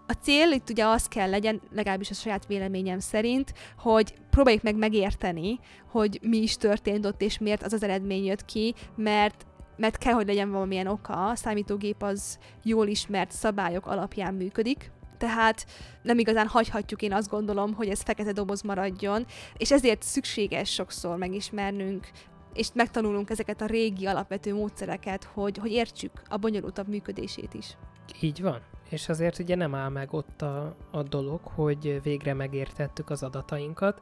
A 0.08 0.14
cél 0.14 0.52
itt 0.52 0.70
ugye 0.70 0.86
az 0.86 1.08
kell 1.08 1.30
legyen, 1.30 1.62
legalábbis 1.72 2.10
a 2.10 2.14
saját 2.14 2.48
véleményem 2.48 3.00
szerint, 3.00 3.54
hogy 3.78 4.14
próbáljuk 4.30 4.64
meg 4.64 4.76
megérteni, 4.76 5.60
hogy 5.92 6.20
mi 6.22 6.38
is 6.38 6.58
történt 6.58 7.06
ott, 7.06 7.22
és 7.22 7.38
miért 7.38 7.64
az 7.64 7.74
az 7.74 7.84
eredmény 7.84 8.26
jött 8.26 8.46
ki, 8.46 8.74
mert 8.96 9.48
mert 9.80 9.98
kell, 9.98 10.14
hogy 10.14 10.28
legyen 10.28 10.52
valamilyen 10.52 10.88
oka, 10.88 11.30
a 11.30 11.36
számítógép 11.36 12.04
az 12.04 12.40
jól 12.64 12.88
ismert 12.88 13.32
szabályok 13.32 13.88
alapján 13.88 14.34
működik, 14.34 14.92
tehát 15.20 15.66
nem 16.02 16.20
igazán 16.20 16.48
hagyhatjuk, 16.48 17.02
én 17.02 17.14
azt 17.14 17.30
gondolom, 17.30 17.74
hogy 17.74 17.88
ez 17.88 18.02
fekete 18.02 18.32
doboz 18.32 18.62
maradjon, 18.62 19.26
és 19.58 19.72
ezért 19.72 20.04
szükséges 20.04 20.74
sokszor 20.74 21.18
megismernünk 21.18 22.08
és 22.54 22.70
megtanulunk 22.74 23.30
ezeket 23.30 23.62
a 23.62 23.66
régi 23.66 24.06
alapvető 24.06 24.54
módszereket, 24.54 25.24
hogy, 25.24 25.58
hogy 25.58 25.72
értsük 25.72 26.12
a 26.30 26.38
bonyolultabb 26.38 26.88
működését 26.88 27.54
is. 27.54 27.78
Így 28.22 28.42
van. 28.42 28.62
És 28.90 29.10
azért 29.10 29.40
ugye 29.40 29.56
nem 29.56 29.76
áll 29.76 29.90
meg 29.90 30.14
ott 30.14 30.42
a, 30.42 30.76
a 30.92 31.04
dolog, 31.04 31.40
hogy 31.44 32.00
végre 32.04 32.34
megértettük 32.34 33.10
az 33.10 33.24
adatainkat, 33.24 34.02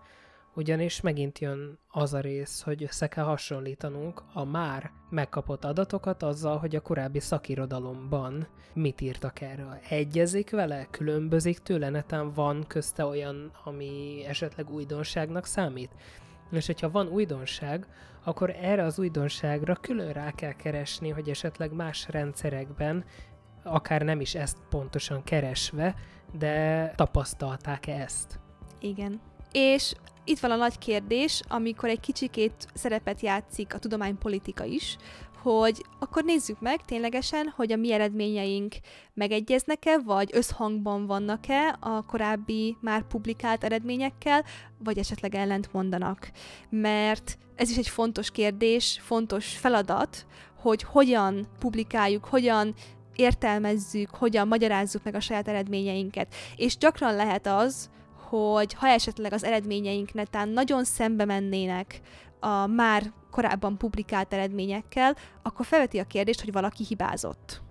ugyanis 0.58 1.02
megint 1.02 1.40
jön 1.40 1.80
az 1.88 2.14
a 2.14 2.20
rész, 2.20 2.62
hogy 2.62 2.84
össze 2.84 3.08
kell 3.08 3.24
hasonlítanunk 3.24 4.24
a 4.34 4.44
már 4.44 4.92
megkapott 5.10 5.66
adatokat 5.66 6.24
azzal, 6.24 6.58
hogy 6.58 6.76
a 6.76 6.82
korábbi 6.82 7.20
szakirodalomban 7.20 8.48
mit 8.74 9.02
írtak 9.02 9.42
erről. 9.42 9.80
Egyezik 9.90 10.50
vele? 10.50 10.88
Különbözik 10.92 11.60
tőle? 11.60 11.90
Netán 11.90 12.34
van 12.34 12.66
közte 12.68 13.06
olyan, 13.06 13.52
ami 13.64 14.24
esetleg 14.28 14.70
újdonságnak 14.70 15.46
számít? 15.46 15.92
És 16.52 16.66
hogyha 16.66 16.92
van 16.92 17.08
újdonság, 17.08 17.88
akkor 18.24 18.56
erre 18.62 18.84
az 18.84 19.00
újdonságra 19.00 19.76
külön 19.76 20.12
rá 20.14 20.32
kell 20.32 20.54
keresni, 20.54 21.10
hogy 21.10 21.30
esetleg 21.30 21.74
más 21.74 22.08
rendszerekben, 22.10 23.06
akár 23.64 24.02
nem 24.02 24.22
is 24.22 24.36
ezt 24.36 24.58
pontosan 24.70 25.24
keresve, 25.24 25.96
de 26.38 26.88
tapasztalták-e 26.96 27.94
ezt? 27.94 28.40
Igen. 28.80 29.22
És 29.52 29.94
itt 30.28 30.40
van 30.40 30.52
a 30.52 30.56
nagy 30.56 30.78
kérdés, 30.78 31.42
amikor 31.48 31.90
egy 31.90 32.00
kicsikét 32.00 32.68
szerepet 32.74 33.22
játszik 33.22 33.74
a 33.74 33.80
tudománypolitika 33.80 34.64
is, 34.64 34.98
hogy 35.42 35.86
akkor 36.00 36.24
nézzük 36.24 36.60
meg 36.60 36.86
ténylegesen, 36.86 37.54
hogy 37.56 37.72
a 37.72 37.76
mi 37.76 37.92
eredményeink 37.92 38.76
megegyeznek-e, 39.14 40.00
vagy 40.06 40.30
összhangban 40.34 41.06
vannak-e 41.06 41.78
a 41.80 42.06
korábbi 42.06 42.78
már 42.82 43.04
publikált 43.04 43.64
eredményekkel, 43.64 44.44
vagy 44.84 44.98
esetleg 44.98 45.36
ellent 45.36 45.74
mondanak. 45.74 46.32
Mert 46.70 47.38
ez 47.56 47.70
is 47.70 47.78
egy 47.78 47.90
fontos 47.90 48.32
kérdés, 48.32 49.00
fontos 49.02 49.58
feladat, 49.58 50.26
hogy 50.56 50.84
hogyan 50.84 51.48
publikáljuk, 51.60 52.26
hogyan 52.26 52.74
értelmezzük, 53.16 54.10
hogyan 54.10 54.48
magyarázzuk 54.48 55.04
meg 55.04 55.16
a 55.16 55.20
saját 55.20 55.48
eredményeinket. 55.48 56.36
És 56.56 56.78
gyakran 56.78 57.16
lehet 57.16 57.48
az, 57.48 57.90
hogy 58.30 58.74
ha 58.74 58.88
esetleg 58.88 59.34
az 59.34 59.44
eredményeink 59.44 60.14
netán 60.14 60.50
nagyon 60.50 60.84
szembe 60.84 61.26
mennének 61.26 62.02
a 62.40 62.68
már 62.68 63.14
korábban 63.32 63.78
publikált 63.78 64.34
eredményekkel, 64.34 65.16
akkor 65.44 65.66
felveti 65.66 66.00
a 66.00 66.04
kérdést, 66.04 66.42
hogy 66.42 66.52
valaki 66.52 66.84
hibázott. 66.84 67.62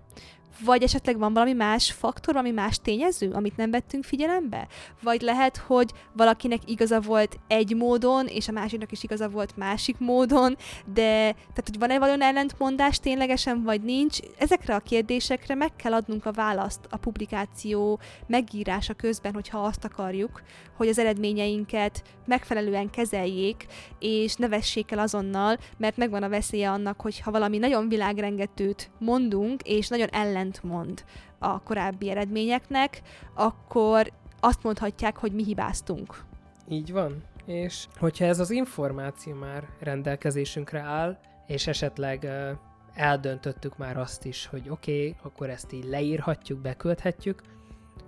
Vagy 0.65 0.83
esetleg 0.83 1.17
van 1.17 1.33
valami 1.33 1.53
más 1.53 1.91
faktor, 1.91 2.33
valami 2.33 2.53
más 2.53 2.79
tényező, 2.79 3.31
amit 3.31 3.57
nem 3.57 3.71
vettünk 3.71 4.03
figyelembe? 4.03 4.67
Vagy 5.01 5.21
lehet, 5.21 5.57
hogy 5.57 5.91
valakinek 6.13 6.61
igaza 6.65 6.99
volt 6.99 7.39
egy 7.47 7.75
módon, 7.75 8.25
és 8.25 8.47
a 8.47 8.51
másiknak 8.51 8.91
is 8.91 9.03
igaza 9.03 9.29
volt 9.29 9.57
másik 9.57 9.99
módon, 9.99 10.57
de 10.93 11.31
tehát, 11.31 11.63
hogy 11.63 11.79
van-e 11.79 11.99
valami 11.99 12.23
ellentmondás 12.23 12.99
ténylegesen, 12.99 13.63
vagy 13.63 13.81
nincs? 13.81 14.17
Ezekre 14.37 14.75
a 14.75 14.79
kérdésekre 14.79 15.55
meg 15.55 15.75
kell 15.75 15.93
adnunk 15.93 16.25
a 16.25 16.31
választ 16.31 16.87
a 16.89 16.97
publikáció 16.97 17.99
megírása 18.27 18.93
közben, 18.93 19.33
hogyha 19.33 19.59
azt 19.59 19.85
akarjuk, 19.85 20.41
hogy 20.77 20.87
az 20.87 20.99
eredményeinket 20.99 22.03
megfelelően 22.25 22.89
kezeljék, 22.89 23.65
és 23.99 24.35
ne 24.35 24.47
vessék 24.47 24.91
el 24.91 24.99
azonnal, 24.99 25.57
mert 25.77 25.97
megvan 25.97 26.23
a 26.23 26.29
veszélye 26.29 26.69
annak, 26.69 27.01
hogy 27.01 27.19
ha 27.19 27.31
valami 27.31 27.57
nagyon 27.57 27.89
világrengetőt 27.89 28.89
mondunk, 28.99 29.61
és 29.61 29.87
nagyon 29.87 30.07
ellentmond 30.47 31.03
a 31.39 31.63
korábbi 31.63 32.09
eredményeknek, 32.09 33.01
akkor 33.33 34.11
azt 34.39 34.63
mondhatják, 34.63 35.17
hogy 35.17 35.31
mi 35.31 35.43
hibáztunk. 35.43 36.23
Így 36.69 36.91
van. 36.91 37.23
És 37.45 37.87
hogyha 37.97 38.25
ez 38.25 38.39
az 38.39 38.49
információ 38.49 39.33
már 39.33 39.67
rendelkezésünkre 39.79 40.79
áll, 40.79 41.17
és 41.47 41.67
esetleg 41.67 42.23
uh, 42.23 42.49
eldöntöttük 42.93 43.77
már 43.77 43.97
azt 43.97 44.25
is, 44.25 44.45
hogy 44.45 44.69
oké, 44.69 45.07
okay, 45.09 45.15
akkor 45.23 45.49
ezt 45.49 45.73
így 45.73 45.83
leírhatjuk, 45.83 46.59
beküldhetjük, 46.59 47.41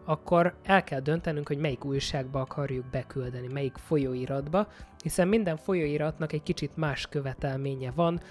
akkor 0.05 0.55
el 0.63 0.83
kell 0.83 0.99
döntenünk, 0.99 1.47
hogy 1.47 1.57
melyik 1.57 1.85
újságba 1.85 2.39
akarjuk 2.39 2.85
beküldeni, 2.85 3.47
melyik 3.47 3.77
folyóiratba, 3.77 4.67
hiszen 5.03 5.27
minden 5.27 5.57
folyóiratnak 5.57 6.33
egy 6.33 6.43
kicsit 6.43 6.77
más 6.77 7.07
követelménye 7.07 7.91
van, 7.91 8.21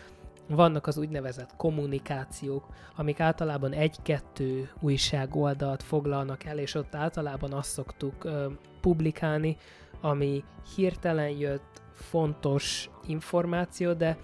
vannak 0.48 0.86
az 0.86 0.98
úgynevezett 0.98 1.56
kommunikációk, 1.56 2.66
amik 2.96 3.20
általában 3.20 3.72
egy-kettő 3.72 4.70
újságoldalt 4.80 5.82
foglalnak 5.82 6.44
el, 6.44 6.58
és 6.58 6.74
ott 6.74 6.94
általában 6.94 7.52
azt 7.52 7.70
szoktuk 7.70 8.24
ö, 8.24 8.46
publikálni, 8.80 9.56
ami 10.00 10.44
hirtelen 10.76 11.30
jött, 11.30 11.82
fontos 11.94 12.90
információ, 13.06 13.92
de 13.92 14.16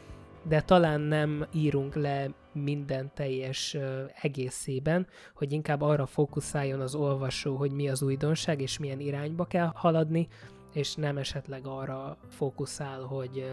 de 0.49 0.61
talán 0.61 1.01
nem 1.01 1.47
írunk 1.53 1.95
le 1.95 2.31
minden 2.53 3.11
teljes 3.15 3.77
egészében, 4.21 5.07
hogy 5.35 5.53
inkább 5.53 5.81
arra 5.81 6.07
fókuszáljon 6.07 6.81
az 6.81 6.95
olvasó, 6.95 7.57
hogy 7.57 7.73
mi 7.73 7.89
az 7.89 8.03
újdonság, 8.03 8.61
és 8.61 8.79
milyen 8.79 9.01
irányba 9.01 9.45
kell 9.45 9.71
haladni, 9.75 10.29
és 10.73 10.95
nem 10.95 11.17
esetleg 11.17 11.67
arra 11.67 12.17
fókuszál, 12.29 13.01
hogy 13.01 13.53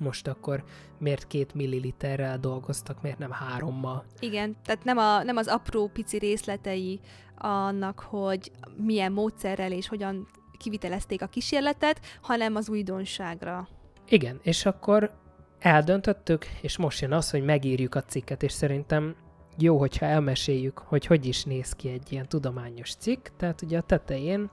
most 0.00 0.28
akkor 0.28 0.64
miért 0.98 1.26
két 1.26 1.54
milliliterrel 1.54 2.38
dolgoztak, 2.38 3.02
miért 3.02 3.18
nem 3.18 3.30
hárommal. 3.30 4.04
Igen, 4.20 4.56
tehát 4.64 4.84
nem, 4.84 4.98
a, 4.98 5.22
nem 5.22 5.36
az 5.36 5.46
apró 5.46 5.88
pici 5.88 6.18
részletei 6.18 7.00
annak, 7.38 8.00
hogy 8.00 8.50
milyen 8.76 9.12
módszerrel 9.12 9.72
és 9.72 9.88
hogyan 9.88 10.28
kivitelezték 10.58 11.22
a 11.22 11.26
kísérletet, 11.26 12.00
hanem 12.22 12.56
az 12.56 12.68
újdonságra. 12.68 13.68
Igen, 14.08 14.40
és 14.42 14.66
akkor 14.66 15.10
eldöntöttük, 15.58 16.46
és 16.60 16.76
most 16.76 17.00
jön 17.00 17.12
az, 17.12 17.30
hogy 17.30 17.44
megírjuk 17.44 17.94
a 17.94 18.02
cikket, 18.02 18.42
és 18.42 18.52
szerintem 18.52 19.14
jó, 19.58 19.78
hogyha 19.78 20.06
elmeséljük, 20.06 20.78
hogy 20.78 21.06
hogy 21.06 21.26
is 21.26 21.44
néz 21.44 21.72
ki 21.72 21.88
egy 21.88 22.12
ilyen 22.12 22.28
tudományos 22.28 22.94
cikk. 22.94 23.26
Tehát 23.36 23.62
ugye 23.62 23.78
a 23.78 23.82
tetején 23.82 24.50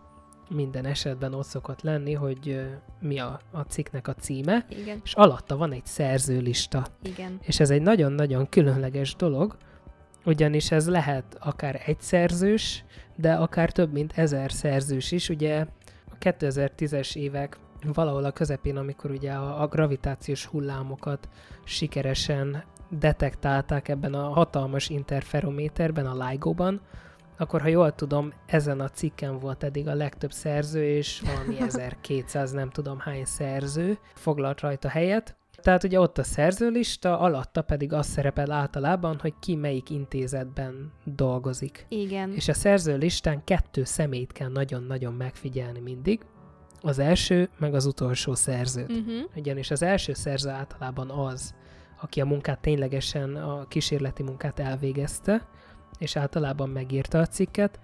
minden 0.49 0.85
esetben 0.85 1.33
ott 1.33 1.45
szokott 1.45 1.81
lenni, 1.81 2.13
hogy 2.13 2.67
mi 2.99 3.19
a, 3.19 3.39
a 3.51 3.61
cikknek 3.61 4.07
a 4.07 4.13
címe, 4.13 4.65
Igen. 4.69 5.01
és 5.03 5.13
alatta 5.13 5.57
van 5.57 5.71
egy 5.71 5.85
szerzőlista. 5.85 6.85
Igen. 7.03 7.39
És 7.41 7.59
ez 7.59 7.69
egy 7.69 7.81
nagyon-nagyon 7.81 8.49
különleges 8.49 9.15
dolog, 9.15 9.57
ugyanis 10.25 10.71
ez 10.71 10.89
lehet 10.89 11.37
akár 11.39 11.81
egy 11.85 12.01
szerzős, 12.01 12.83
de 13.15 13.33
akár 13.33 13.71
több 13.71 13.91
mint 13.91 14.13
ezer 14.15 14.51
szerzős 14.51 15.11
is. 15.11 15.29
Ugye 15.29 15.65
a 16.11 16.17
2010-es 16.19 17.15
évek 17.15 17.57
valahol 17.93 18.23
a 18.23 18.31
közepén, 18.31 18.77
amikor 18.77 19.11
ugye 19.11 19.31
a, 19.31 19.61
a 19.61 19.67
gravitációs 19.67 20.45
hullámokat 20.45 21.29
sikeresen 21.63 22.63
detektálták 22.89 23.87
ebben 23.87 24.13
a 24.13 24.29
hatalmas 24.29 24.89
interferométerben, 24.89 26.05
a 26.05 26.27
LIGO-ban, 26.27 26.81
akkor 27.37 27.61
ha 27.61 27.67
jól 27.67 27.95
tudom, 27.95 28.33
ezen 28.45 28.79
a 28.79 28.89
cikken 28.89 29.39
volt 29.39 29.63
eddig 29.63 29.87
a 29.87 29.93
legtöbb 29.93 30.31
szerző, 30.31 30.83
és 30.83 31.21
valami 31.25 31.59
1200 31.67 32.51
nem 32.51 32.69
tudom 32.69 32.99
hány 32.99 33.25
szerző 33.25 33.97
foglalt 34.15 34.59
rajta 34.59 34.89
helyet. 34.89 35.37
Tehát 35.61 35.83
ugye 35.83 35.99
ott 35.99 36.17
a 36.17 36.23
szerzőlista, 36.23 37.19
alatta 37.19 37.61
pedig 37.61 37.93
az 37.93 38.05
szerepel 38.05 38.51
általában, 38.51 39.17
hogy 39.21 39.33
ki 39.39 39.55
melyik 39.55 39.89
intézetben 39.89 40.91
dolgozik. 41.03 41.85
Igen. 41.89 42.33
És 42.33 42.47
a 42.47 42.53
szerzőlistán 42.53 43.43
kettő 43.43 43.83
személyt 43.83 44.31
kell 44.31 44.49
nagyon-nagyon 44.49 45.13
megfigyelni 45.13 45.79
mindig. 45.79 46.25
Az 46.81 46.99
első, 46.99 47.49
meg 47.57 47.73
az 47.73 47.85
utolsó 47.85 48.35
szerzőt. 48.35 48.91
Uh-huh. 48.91 49.29
Ugyanis 49.35 49.71
az 49.71 49.81
első 49.81 50.13
szerző 50.13 50.49
általában 50.49 51.09
az, 51.09 51.55
aki 52.01 52.21
a 52.21 52.25
munkát 52.25 52.59
ténylegesen, 52.59 53.35
a 53.35 53.67
kísérleti 53.67 54.23
munkát 54.23 54.59
elvégezte, 54.59 55.47
és 55.97 56.15
általában 56.15 56.69
megírta 56.69 57.19
a 57.19 57.25
cikket, 57.25 57.79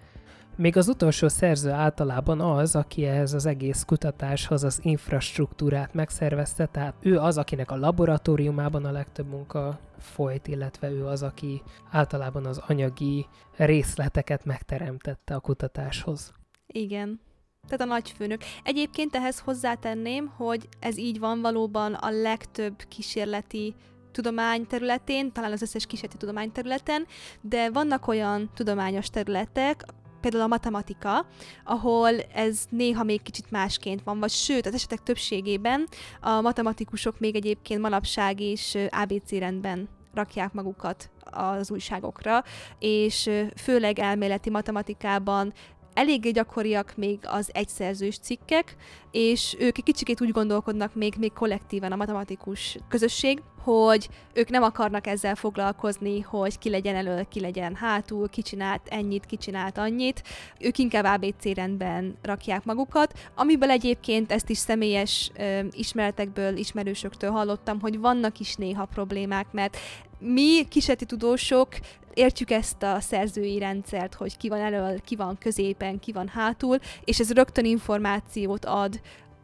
még 0.56 0.78
az 0.78 0.88
utolsó 0.88 1.28
szerző 1.28 1.70
általában 1.70 2.42
az, 2.42 2.76
aki 2.76 3.06
ehhez 3.06 3.34
az 3.34 3.46
egész 3.46 3.84
kutatáshoz 3.84 4.64
az 4.64 4.80
infrastruktúrát 4.82 5.94
megszervezte, 5.94 6.66
tehát 6.66 6.96
ő 7.00 7.18
az, 7.18 7.38
akinek 7.38 7.72
a 7.72 7.78
laboratóriumában 7.78 8.86
a 8.86 8.92
legtöbb 8.92 9.28
munka 9.28 9.80
folyt, 10.00 10.48
illetve 10.48 10.90
ő 10.90 11.06
az, 11.06 11.24
aki 11.24 11.62
általában 11.92 12.46
az 12.46 12.62
anyagi 12.68 13.26
részleteket 13.56 14.46
megteremtette 14.46 15.36
a 15.36 15.40
kutatáshoz. 15.40 16.34
Igen. 16.68 17.20
Tehát 17.68 17.82
a 17.82 17.94
nagyfőnök. 17.94 18.42
Egyébként 18.64 19.16
ehhez 19.16 19.40
hozzátenném, 19.40 20.28
hogy 20.28 20.68
ez 20.80 20.98
így 20.98 21.20
van 21.20 21.42
valóban 21.42 21.94
a 21.94 22.10
legtöbb 22.10 22.84
kísérleti 22.88 23.76
tudományterületén, 24.14 25.32
talán 25.32 25.52
az 25.52 25.62
összes 25.62 25.86
kísérleti 25.86 26.18
tudományterületen, 26.18 27.06
de 27.42 27.70
vannak 27.70 28.08
olyan 28.08 28.50
tudományos 28.54 29.10
területek, 29.10 29.86
például 30.22 30.44
a 30.44 30.48
matematika, 30.48 31.26
ahol 31.64 32.20
ez 32.22 32.66
néha 32.70 33.04
még 33.04 33.22
kicsit 33.22 33.52
másként 33.52 34.04
van, 34.04 34.20
vagy 34.20 34.30
sőt, 34.32 34.66
az 34.66 34.74
esetek 34.74 35.04
többségében 35.04 35.88
a 36.22 36.42
matematikusok 36.42 37.20
még 37.20 37.36
egyébként 37.36 37.82
manapság 37.82 38.40
is 38.40 38.78
ABC 38.90 39.32
rendben 39.32 39.90
rakják 40.14 40.54
magukat 40.54 41.10
az 41.24 41.72
újságokra, 41.72 42.44
és 42.80 43.30
főleg 43.56 44.00
elméleti 44.00 44.50
matematikában 44.50 45.54
eléggé 45.94 46.30
gyakoriak 46.30 46.94
még 46.96 47.20
az 47.24 47.50
egyszerzős 47.54 48.18
cikkek, 48.18 48.76
és 49.12 49.56
ők 49.60 49.78
egy 49.78 49.84
kicsikét 49.84 50.22
úgy 50.22 50.32
gondolkodnak 50.32 50.96
még, 50.96 51.14
még 51.18 51.34
kollektíven 51.34 51.92
a 51.92 51.96
matematikus 51.96 52.78
közösség, 52.90 53.42
hogy 53.64 54.10
ők 54.34 54.50
nem 54.50 54.64
akarnak 54.64 55.08
ezzel 55.08 55.36
foglalkozni, 55.36 56.20
hogy 56.20 56.58
ki 56.58 56.70
legyen 56.70 56.96
elől, 56.96 57.28
ki 57.28 57.40
legyen 57.40 57.76
hátul, 57.76 58.30
ki 58.30 58.42
csinált 58.42 58.82
ennyit, 58.90 59.26
ki 59.26 59.38
csinált 59.38 59.78
annyit. 59.78 60.24
Ők 60.60 60.78
inkább 60.78 61.06
ABC 61.06 61.56
rendben 61.56 62.18
rakják 62.22 62.64
magukat, 62.64 63.14
amiből 63.36 63.70
egyébként 63.70 64.32
ezt 64.32 64.50
is 64.50 64.58
személyes 64.58 65.32
ö, 65.38 65.60
ismeretekből, 65.72 66.58
ismerősöktől 66.58 67.32
hallottam, 67.32 67.80
hogy 67.80 68.00
vannak 68.00 68.40
is 68.40 68.56
néha 68.56 68.86
problémák, 68.86 69.48
mert 69.52 69.78
mi 70.20 70.66
kísérleti 70.70 71.06
tudósok 71.06 71.68
értjük 72.14 72.52
ezt 72.52 72.84
a 72.84 73.00
szerzői 73.00 73.60
rendszert, 73.60 74.14
hogy 74.14 74.38
ki 74.38 74.50
van 74.50 74.60
elől, 74.60 75.02
ki 75.02 75.16
van 75.16 75.38
középen, 75.38 76.00
ki 76.00 76.12
van 76.12 76.28
hátul, 76.28 76.78
és 77.04 77.20
ez 77.20 77.34
rögtön 77.34 77.66
információt 77.66 78.66
ad 78.66 79.02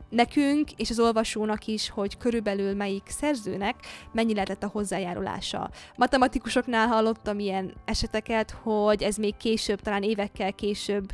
nekünk 0.10 0.72
és 0.72 0.90
az 0.90 1.00
olvasónak 1.00 1.66
is, 1.66 1.90
hogy 1.90 2.18
körülbelül 2.18 2.76
melyik 2.76 3.04
szerzőnek 3.08 3.76
mennyi 4.12 4.34
lehetett 4.34 4.64
a 4.64 4.70
hozzájárulása. 4.72 5.70
Matematikusoknál 5.96 6.88
hallottam 6.88 7.40
ilyen 7.40 7.74
eseteket, 7.86 8.52
hogy 8.52 9.04
ez 9.04 9.16
még 9.16 9.38
később, 9.38 9.82
talán 9.82 10.04
évekkel 10.04 10.54
később 10.54 11.12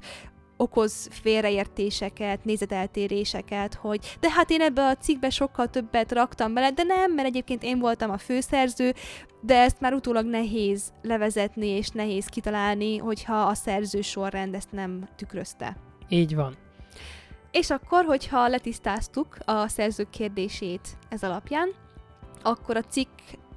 okoz 0.58 1.08
félreértéseket, 1.12 2.46
nézeteltéréseket, 2.46 3.74
hogy 3.74 4.18
de 4.20 4.32
hát 4.32 4.50
én 4.50 4.62
ebbe 4.62 4.86
a 4.86 4.96
cikkbe 4.96 5.30
sokkal 5.30 5.70
többet 5.70 6.12
raktam 6.12 6.54
bele, 6.54 6.72
de 6.72 6.84
nem, 6.84 7.14
mert 7.14 7.28
egyébként 7.28 7.64
én 7.64 7.80
voltam 7.80 8.12
a 8.12 8.18
főszerző, 8.18 8.94
de 9.42 9.62
ezt 9.62 9.80
már 9.80 9.94
utólag 9.94 10.26
nehéz 10.26 10.94
levezetni 11.02 11.68
és 11.68 11.90
nehéz 11.90 12.26
kitalálni, 12.26 12.98
hogyha 12.98 13.42
a 13.42 13.54
szerző 13.54 14.02
sorrend 14.02 14.54
ezt 14.54 14.72
nem 14.72 15.08
tükrözte. 15.16 15.78
Így 16.10 16.36
van. 16.36 16.58
És 17.52 17.70
akkor, 17.70 18.06
hogyha 18.06 18.48
letisztáztuk 18.48 19.38
a 19.46 19.68
szerzők 19.68 20.10
kérdését 20.10 20.98
ez 21.10 21.24
alapján, 21.24 21.70
akkor 22.44 22.78
a 22.78 22.82
cikk 22.82 23.10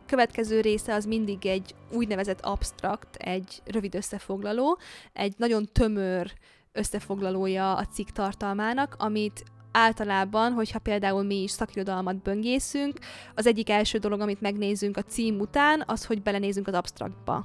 következő 0.06 0.60
része 0.60 0.94
az 0.94 1.04
mindig 1.04 1.46
egy 1.46 1.74
úgynevezett 1.92 2.40
abstrakt, 2.40 3.16
egy 3.16 3.62
rövid 3.64 3.94
összefoglaló, 3.94 4.78
egy 5.12 5.34
nagyon 5.36 5.68
tömör 5.72 6.32
összefoglalója 6.78 7.74
a 7.74 7.84
cikk 7.84 8.08
tartalmának, 8.08 8.94
amit 8.98 9.44
általában, 9.72 10.52
hogyha 10.52 10.78
például 10.78 11.22
mi 11.22 11.42
is 11.42 11.50
szakirodalmat 11.50 12.22
böngészünk, 12.22 12.98
az 13.34 13.46
egyik 13.46 13.70
első 13.70 13.98
dolog, 13.98 14.20
amit 14.20 14.40
megnézünk 14.40 14.96
a 14.96 15.02
cím 15.02 15.40
után, 15.40 15.82
az, 15.86 16.04
hogy 16.04 16.22
belenézünk 16.22 16.68
az 16.68 16.74
abstraktba 16.74 17.44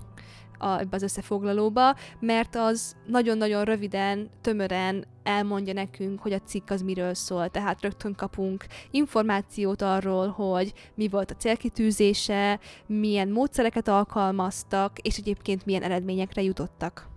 a, 0.64 0.80
ebbe 0.80 0.96
az 0.96 1.02
összefoglalóba, 1.02 1.96
mert 2.20 2.56
az 2.56 2.96
nagyon-nagyon 3.08 3.64
röviden, 3.64 4.30
tömören 4.42 5.06
elmondja 5.24 5.74
nekünk, 5.74 6.20
hogy 6.20 6.34
a 6.34 6.40
cikk 6.40 6.70
az 6.70 6.82
miről 6.82 7.14
szól, 7.14 7.50
tehát 7.50 7.82
rögtön 7.82 8.16
kapunk 8.16 8.66
információt 8.92 9.82
arról, 9.82 10.28
hogy 10.28 10.74
mi 10.96 11.08
volt 11.08 11.32
a 11.32 11.36
célkitűzése, 11.36 12.60
milyen 12.86 13.30
módszereket 13.30 13.88
alkalmaztak, 13.88 15.00
és 15.00 15.18
egyébként 15.18 15.66
milyen 15.66 15.84
eredményekre 15.84 16.42
jutottak. 16.42 17.12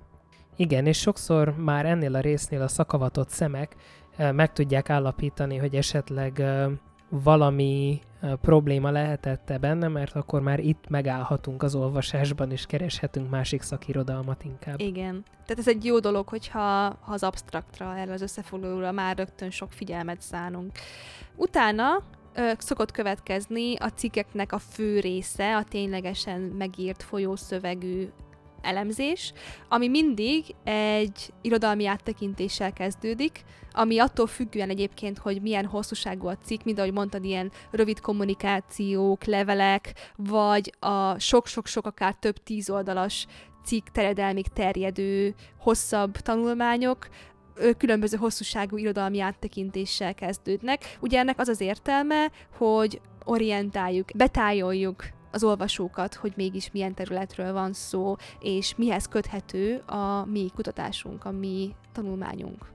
Igen, 0.57 0.87
és 0.87 0.99
sokszor 0.99 1.57
már 1.57 1.87
ennél 1.87 2.15
a 2.15 2.21
résznél 2.21 2.63
a 2.63 2.69
szakavatott 2.69 3.29
szemek 3.29 3.77
meg 4.17 4.53
tudják 4.53 4.91
állapítani, 4.91 5.57
hogy 5.57 5.75
esetleg 5.75 6.43
valami 7.09 8.01
probléma 8.41 8.91
lehetette 8.91 9.59
benne, 9.59 9.89
mert 9.89 10.17
akkor 10.17 10.41
már 10.41 10.59
itt 10.59 10.89
megállhatunk 10.89 11.63
az 11.63 11.75
olvasásban, 11.75 12.51
és 12.51 12.67
kereshetünk 12.67 13.31
másik 13.31 13.63
szakirodalmat 13.63 14.45
inkább. 14.45 14.81
Igen. 14.81 15.25
Tehát 15.33 15.59
ez 15.59 15.69
egy 15.69 15.85
jó 15.85 15.99
dolog, 15.99 16.29
hogyha 16.29 16.59
ha 17.01 17.13
az 17.13 17.23
abstraktra, 17.23 17.97
erre 17.97 18.13
az 18.13 18.23
összefoglalóra 18.23 18.93
már 18.93 19.17
rögtön 19.17 19.51
sok 19.51 19.73
figyelmet 19.73 20.21
szánunk. 20.21 20.73
Utána 21.37 22.03
szokott 22.59 22.91
következni 22.91 23.77
a 23.77 23.89
cikkeknek 23.89 24.53
a 24.53 24.59
fő 24.59 25.01
része, 25.01 25.57
a 25.57 25.65
ténylegesen 25.65 26.41
megírt 26.41 27.03
folyószövegű 27.03 28.09
elemzés, 28.67 29.33
ami 29.69 29.89
mindig 29.89 30.45
egy 30.65 31.33
irodalmi 31.43 31.87
áttekintéssel 31.87 32.73
kezdődik, 32.73 33.45
ami 33.73 33.99
attól 33.99 34.27
függően 34.27 34.71
egyébként, 34.71 35.19
hogy 35.19 35.43
milyen 35.43 35.65
hosszúságú 35.65 36.27
a 36.27 36.37
cikk, 36.45 36.63
mint 36.65 36.79
ahogy 36.79 36.93
mondtad, 36.93 37.25
ilyen 37.25 37.51
rövid 37.71 38.01
kommunikációk, 38.01 39.25
levelek, 39.25 40.13
vagy 40.17 40.73
a 40.79 41.19
sok-sok-sok, 41.19 41.87
akár 41.87 42.15
több 42.15 42.43
tíz 42.43 42.71
oldalas 42.71 43.27
cikk 43.65 43.87
terjedelmig 43.93 44.47
terjedő 44.49 45.35
hosszabb 45.59 46.17
tanulmányok, 46.17 47.09
különböző 47.79 48.17
hosszúságú 48.17 48.77
irodalmi 48.77 49.21
áttekintéssel 49.21 50.15
kezdődnek. 50.15 50.97
Ugye 51.01 51.19
ennek 51.19 51.39
az 51.39 51.49
az 51.49 51.61
értelme, 51.61 52.31
hogy 52.57 53.01
orientáljuk, 53.25 54.09
betájoljuk 54.17 55.05
az 55.37 55.45
olvasókat, 55.45 56.15
hogy 56.15 56.33
mégis 56.37 56.71
milyen 56.71 56.95
területről 56.95 57.53
van 57.53 57.73
szó, 57.73 58.17
és 58.41 58.75
mihez 58.77 59.07
köthető 59.09 59.77
a 59.87 60.25
mi 60.25 60.51
kutatásunk, 60.55 61.25
a 61.25 61.31
mi 61.31 61.75
tanulmányunk. 61.93 62.67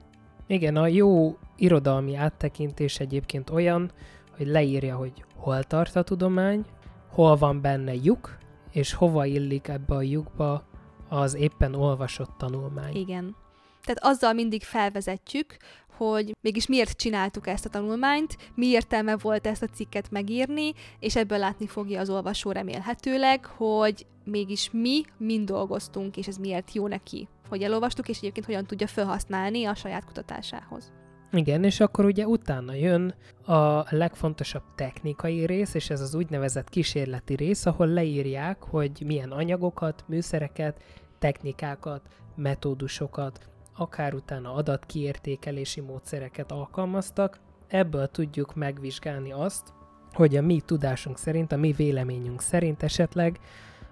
Igen, 0.46 0.76
a 0.76 0.86
jó 0.86 1.38
irodalmi 1.56 2.16
áttekintés 2.16 3.00
egyébként 3.00 3.50
olyan, 3.50 3.90
hogy 4.36 4.46
leírja, 4.46 4.96
hogy 4.96 5.24
hol 5.36 5.62
tart 5.62 5.96
a 5.96 6.02
tudomány, 6.02 6.64
hol 7.10 7.36
van 7.36 7.60
benne 7.60 7.94
lyuk, 7.94 8.38
és 8.70 8.94
hova 8.94 9.24
illik 9.24 9.68
ebbe 9.68 9.94
a 9.94 10.02
lyukba 10.02 10.64
az 11.08 11.34
éppen 11.34 11.74
olvasott 11.74 12.38
tanulmány. 12.38 12.96
Igen. 12.96 13.36
Tehát 13.84 14.14
azzal 14.14 14.32
mindig 14.32 14.62
felvezetjük, 14.62 15.56
hogy 15.96 16.34
mégis 16.40 16.66
miért 16.66 16.96
csináltuk 16.96 17.46
ezt 17.46 17.64
a 17.64 17.68
tanulmányt, 17.68 18.36
mi 18.54 18.66
értelme 18.66 19.16
volt 19.16 19.46
ezt 19.46 19.62
a 19.62 19.66
cikket 19.66 20.10
megírni, 20.10 20.72
és 20.98 21.16
ebből 21.16 21.38
látni 21.38 21.66
fogja 21.66 22.00
az 22.00 22.10
olvasó 22.10 22.52
remélhetőleg, 22.52 23.44
hogy 23.44 24.06
mégis 24.24 24.70
mi 24.72 25.02
mind 25.16 25.48
dolgoztunk, 25.48 26.16
és 26.16 26.26
ez 26.26 26.36
miért 26.36 26.72
jó 26.72 26.86
neki, 26.86 27.28
hogy 27.48 27.62
elolvastuk, 27.62 28.08
és 28.08 28.16
egyébként 28.16 28.46
hogyan 28.46 28.66
tudja 28.66 28.86
felhasználni 28.86 29.64
a 29.64 29.74
saját 29.74 30.04
kutatásához. 30.04 30.92
Igen, 31.32 31.64
és 31.64 31.80
akkor 31.80 32.04
ugye 32.04 32.26
utána 32.26 32.74
jön 32.74 33.14
a 33.46 33.84
legfontosabb 33.96 34.62
technikai 34.74 35.46
rész, 35.46 35.74
és 35.74 35.90
ez 35.90 36.00
az 36.00 36.14
úgynevezett 36.14 36.68
kísérleti 36.68 37.34
rész, 37.34 37.66
ahol 37.66 37.86
leírják, 37.86 38.62
hogy 38.62 39.02
milyen 39.06 39.30
anyagokat, 39.30 40.04
műszereket, 40.06 40.82
technikákat, 41.18 42.02
metódusokat, 42.36 43.51
akár 43.82 44.14
utána 44.14 44.54
adatkiértékelési 44.54 45.80
módszereket 45.80 46.52
alkalmaztak. 46.52 47.38
Ebből 47.68 48.06
tudjuk 48.06 48.54
megvizsgálni 48.54 49.32
azt, 49.32 49.72
hogy 50.12 50.36
a 50.36 50.42
mi 50.42 50.60
tudásunk 50.60 51.18
szerint, 51.18 51.52
a 51.52 51.56
mi 51.56 51.72
véleményünk 51.72 52.40
szerint 52.40 52.82
esetleg 52.82 53.38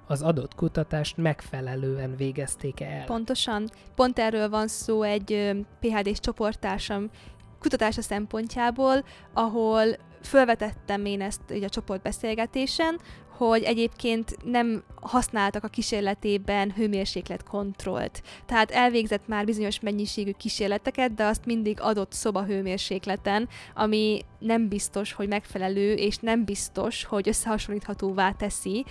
az 0.06 0.22
adott 0.22 0.54
kutatást 0.54 1.16
megfelelően 1.16 2.16
végezték 2.16 2.80
el. 2.80 3.04
Pontosan. 3.04 3.68
Pont 3.94 4.18
erről 4.18 4.48
van 4.48 4.68
szó 4.68 5.02
egy 5.02 5.56
PHD-s 5.80 6.20
csoporttársam 6.20 7.10
kutatása 7.58 8.02
szempontjából, 8.02 9.04
ahol 9.32 9.84
fölvetettem 10.22 11.04
én 11.04 11.20
ezt 11.20 11.40
ugye 11.50 11.66
a 11.66 11.68
csoportbeszélgetésen, 11.68 13.00
hogy 13.48 13.62
egyébként 13.62 14.36
nem 14.44 14.82
használtak 15.00 15.64
a 15.64 15.68
kísérletében 15.68 16.72
hőmérsékletkontrollt. 16.72 18.22
Tehát 18.46 18.70
elvégzett 18.70 19.26
már 19.26 19.44
bizonyos 19.44 19.80
mennyiségű 19.80 20.30
kísérleteket, 20.30 21.14
de 21.14 21.24
azt 21.24 21.44
mindig 21.44 21.80
adott 21.80 22.12
szoba 22.12 22.44
hőmérsékleten, 22.44 23.48
ami 23.74 24.20
nem 24.38 24.68
biztos, 24.68 25.12
hogy 25.12 25.28
megfelelő, 25.28 25.92
és 25.92 26.16
nem 26.16 26.44
biztos, 26.44 27.04
hogy 27.04 27.28
összehasonlíthatóvá 27.28 28.32
teszi 28.32 28.84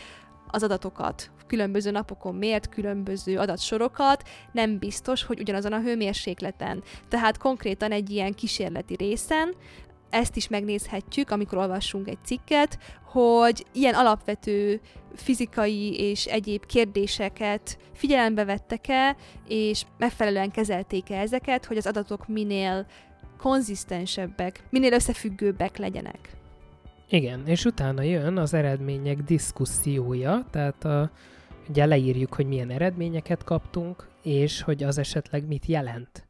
az 0.48 0.64
adatokat 0.64 1.32
különböző 1.48 1.92
napokon 1.92 2.36
mért 2.36 2.70
különböző 2.70 3.38
adatsorokat, 3.38 4.24
nem 4.52 4.78
biztos, 4.78 5.24
hogy 5.24 5.40
ugyanazon 5.40 5.74
a 5.74 5.82
hőmérsékleten. 5.82 6.84
Tehát 7.08 7.38
konkrétan 7.38 7.92
egy 7.92 8.10
ilyen 8.10 8.34
kísérleti 8.34 8.96
részen 8.96 9.56
ezt 10.10 10.36
is 10.36 10.48
megnézhetjük, 10.48 11.30
amikor 11.30 11.58
olvassunk 11.58 12.08
egy 12.08 12.18
cikket, 12.26 12.80
hogy 13.04 13.66
ilyen 13.74 13.94
alapvető 13.94 14.82
fizikai 15.16 16.00
és 16.00 16.26
egyéb 16.26 16.66
kérdéseket 16.66 17.78
figyelembe 17.94 18.46
vettek-e, 18.46 19.16
és 19.48 19.84
megfelelően 19.98 20.52
kezelték-e 20.52 21.20
ezeket, 21.20 21.66
hogy 21.66 21.78
az 21.78 21.88
adatok 21.88 22.28
minél 22.28 22.86
konzisztensebbek, 23.38 24.64
minél 24.70 24.94
összefüggőbbek 24.94 25.78
legyenek. 25.78 26.38
Igen, 27.10 27.48
és 27.48 27.66
utána 27.66 28.02
jön 28.02 28.38
az 28.38 28.54
eredmények 28.54 29.18
diszkusziója, 29.18 30.46
tehát 30.52 30.86
a, 30.86 31.12
ugye 31.70 31.86
leírjuk, 31.86 32.34
hogy 32.34 32.48
milyen 32.48 32.70
eredményeket 32.70 33.44
kaptunk, 33.44 34.08
és 34.24 34.62
hogy 34.62 34.84
az 34.84 34.98
esetleg 34.98 35.48
mit 35.48 35.66
jelent. 35.66 36.29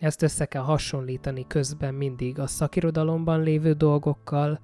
Ezt 0.00 0.22
össze 0.22 0.44
kell 0.44 0.62
hasonlítani 0.62 1.46
közben 1.46 1.94
mindig 1.94 2.38
a 2.38 2.46
szakirodalomban 2.46 3.42
lévő 3.42 3.72
dolgokkal, 3.72 4.60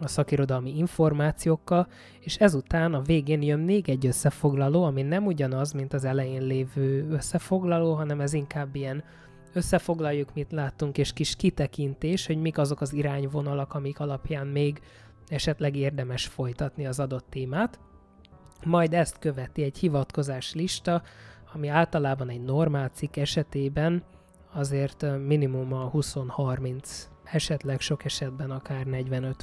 a 0.00 0.08
szakirodalmi 0.08 0.78
információkkal, 0.78 1.88
és 2.20 2.36
ezután 2.36 2.94
a 2.94 3.02
végén 3.02 3.42
jön 3.42 3.58
még 3.58 3.88
egy 3.88 4.06
összefoglaló, 4.06 4.84
ami 4.84 5.02
nem 5.02 5.26
ugyanaz, 5.26 5.72
mint 5.72 5.92
az 5.92 6.04
elején 6.04 6.42
lévő 6.42 7.08
összefoglaló, 7.10 7.94
hanem 7.94 8.20
ez 8.20 8.32
inkább 8.32 8.74
ilyen 8.74 9.04
összefoglaljuk, 9.52 10.34
mit 10.34 10.52
láttunk, 10.52 10.98
és 10.98 11.12
kis 11.12 11.36
kitekintés, 11.36 12.26
hogy 12.26 12.40
mik 12.40 12.58
azok 12.58 12.80
az 12.80 12.92
irányvonalak, 12.92 13.74
amik 13.74 14.00
alapján 14.00 14.46
még 14.46 14.80
esetleg 15.28 15.76
érdemes 15.76 16.26
folytatni 16.26 16.86
az 16.86 17.00
adott 17.00 17.26
témát. 17.30 17.78
Majd 18.64 18.94
ezt 18.94 19.18
követi 19.18 19.62
egy 19.62 19.78
hivatkozás 19.78 20.54
lista, 20.54 21.02
ami 21.54 21.68
általában 21.68 22.28
egy 22.28 22.42
normál 22.44 22.88
cikk 22.88 23.16
esetében 23.16 24.02
azért 24.58 25.04
minimum 25.26 25.72
a 25.72 25.90
20-30 25.90 26.82
esetleg 27.32 27.80
sok 27.80 28.04
esetben 28.04 28.50
akár 28.50 28.86
40-50 28.90 29.34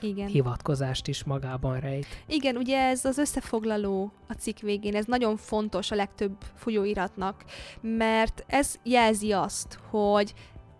Igen. 0.00 0.26
hivatkozást 0.26 1.08
is 1.08 1.24
magában 1.24 1.80
rejt. 1.80 2.06
Igen, 2.26 2.56
ugye 2.56 2.78
ez 2.78 3.04
az 3.04 3.18
összefoglaló 3.18 4.12
a 4.28 4.32
cikk 4.32 4.58
végén, 4.58 4.94
ez 4.94 5.04
nagyon 5.04 5.36
fontos 5.36 5.90
a 5.90 5.94
legtöbb 5.94 6.36
folyóiratnak, 6.54 7.44
mert 7.80 8.44
ez 8.46 8.74
jelzi 8.82 9.32
azt, 9.32 9.78
hogy 9.90 10.34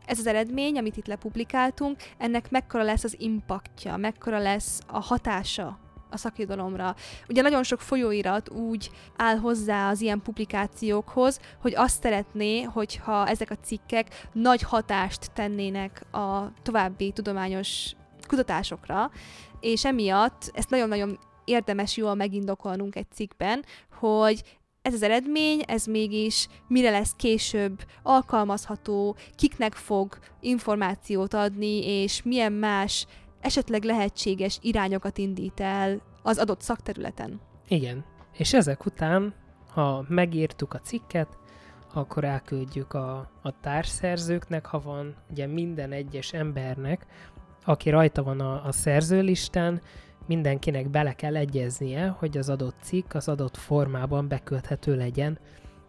ez 0.06 0.18
az 0.18 0.26
eredmény, 0.26 0.78
amit 0.78 0.96
itt 0.96 1.06
lepublikáltunk, 1.06 1.96
ennek 2.18 2.50
mekkora 2.50 2.82
lesz 2.82 3.04
az 3.04 3.16
impaktja, 3.18 3.96
mekkora 3.96 4.38
lesz 4.38 4.80
a 4.86 5.00
hatása 5.00 5.78
a 6.10 6.16
szakirodalomra. 6.16 6.94
Ugye 7.28 7.42
nagyon 7.42 7.62
sok 7.62 7.80
folyóirat 7.80 8.50
úgy 8.50 8.90
áll 9.16 9.36
hozzá 9.36 9.90
az 9.90 10.00
ilyen 10.00 10.22
publikációkhoz, 10.22 11.40
hogy 11.60 11.74
azt 11.74 12.02
szeretné, 12.02 12.62
hogyha 12.62 13.26
ezek 13.26 13.50
a 13.50 13.58
cikkek 13.64 14.28
nagy 14.32 14.62
hatást 14.62 15.32
tennének 15.32 16.14
a 16.14 16.52
további 16.62 17.12
tudományos 17.12 17.92
kutatásokra, 18.26 19.10
és 19.60 19.84
emiatt 19.84 20.50
ezt 20.54 20.70
nagyon-nagyon 20.70 21.18
érdemes 21.44 21.96
jól 21.96 22.14
megindokolnunk 22.14 22.96
egy 22.96 23.10
cikkben, 23.14 23.64
hogy 23.98 24.42
ez 24.82 24.94
az 24.94 25.02
eredmény, 25.02 25.62
ez 25.66 25.84
mégis 25.84 26.48
mire 26.66 26.90
lesz 26.90 27.12
később 27.16 27.84
alkalmazható, 28.02 29.16
kiknek 29.36 29.74
fog 29.74 30.18
információt 30.40 31.34
adni, 31.34 31.86
és 31.86 32.22
milyen 32.22 32.52
más 32.52 33.06
esetleg 33.40 33.82
lehetséges 33.82 34.58
irányokat 34.62 35.18
indít 35.18 35.60
el 35.60 36.00
az 36.22 36.38
adott 36.38 36.60
szakterületen. 36.60 37.40
Igen. 37.68 38.04
És 38.32 38.54
ezek 38.54 38.86
után, 38.86 39.34
ha 39.68 40.04
megírtuk 40.08 40.74
a 40.74 40.78
cikket, 40.78 41.38
akkor 41.94 42.24
elküldjük 42.24 42.94
a, 42.94 43.30
a 43.42 43.60
társszerzőknek, 43.60 44.66
ha 44.66 44.80
van 44.80 45.14
ugye 45.30 45.46
minden 45.46 45.92
egyes 45.92 46.32
embernek, 46.32 47.06
aki 47.64 47.90
rajta 47.90 48.22
van 48.22 48.40
a, 48.40 48.64
a 48.66 48.72
szerzőlistán, 48.72 49.80
mindenkinek 50.26 50.90
bele 50.90 51.12
kell 51.12 51.36
egyeznie, 51.36 52.06
hogy 52.06 52.38
az 52.38 52.48
adott 52.48 52.76
cikk 52.82 53.14
az 53.14 53.28
adott 53.28 53.56
formában 53.56 54.28
beküldhető 54.28 54.96
legyen, 54.96 55.38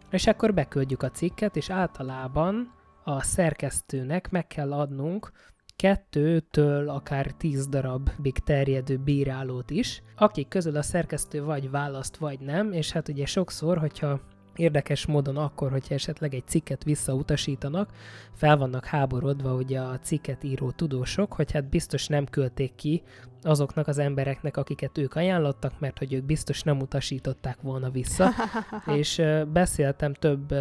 és 0.09 0.27
akkor 0.27 0.53
beküldjük 0.53 1.03
a 1.03 1.09
cikket, 1.09 1.55
és 1.55 1.69
általában 1.69 2.73
a 3.03 3.21
szerkesztőnek 3.21 4.29
meg 4.29 4.47
kell 4.47 4.73
adnunk 4.73 5.31
kettőtől 5.79 6.89
akár 6.89 7.31
tíz 7.31 7.67
darabig 7.67 8.37
terjedő 8.43 8.97
bírálót 8.97 9.69
is, 9.69 10.01
akik 10.15 10.47
közül 10.47 10.75
a 10.77 10.81
szerkesztő 10.81 11.43
vagy 11.43 11.69
választ, 11.69 12.17
vagy 12.17 12.39
nem, 12.39 12.71
és 12.71 12.91
hát 12.91 13.07
ugye 13.07 13.25
sokszor, 13.25 13.77
hogyha 13.77 14.19
érdekes 14.55 15.05
módon 15.05 15.37
akkor, 15.37 15.71
hogyha 15.71 15.93
esetleg 15.93 16.33
egy 16.33 16.47
cikket 16.47 16.83
visszautasítanak, 16.83 17.89
fel 18.33 18.57
vannak 18.57 18.85
háborodva 18.85 19.53
ugye 19.53 19.79
a 19.79 19.99
cikket 19.99 20.43
író 20.43 20.71
tudósok, 20.71 21.33
hogy 21.33 21.51
hát 21.51 21.69
biztos 21.69 22.07
nem 22.07 22.25
költék 22.25 22.75
ki 22.75 23.03
azoknak 23.41 23.87
az 23.87 23.97
embereknek, 23.97 24.57
akiket 24.57 24.97
ők 24.97 25.15
ajánlottak, 25.15 25.79
mert 25.79 25.97
hogy 25.97 26.13
ők 26.13 26.23
biztos 26.23 26.61
nem 26.63 26.79
utasították 26.79 27.61
volna 27.61 27.89
vissza. 27.89 28.29
és 28.99 29.21
beszéltem 29.53 30.13
több 30.13 30.53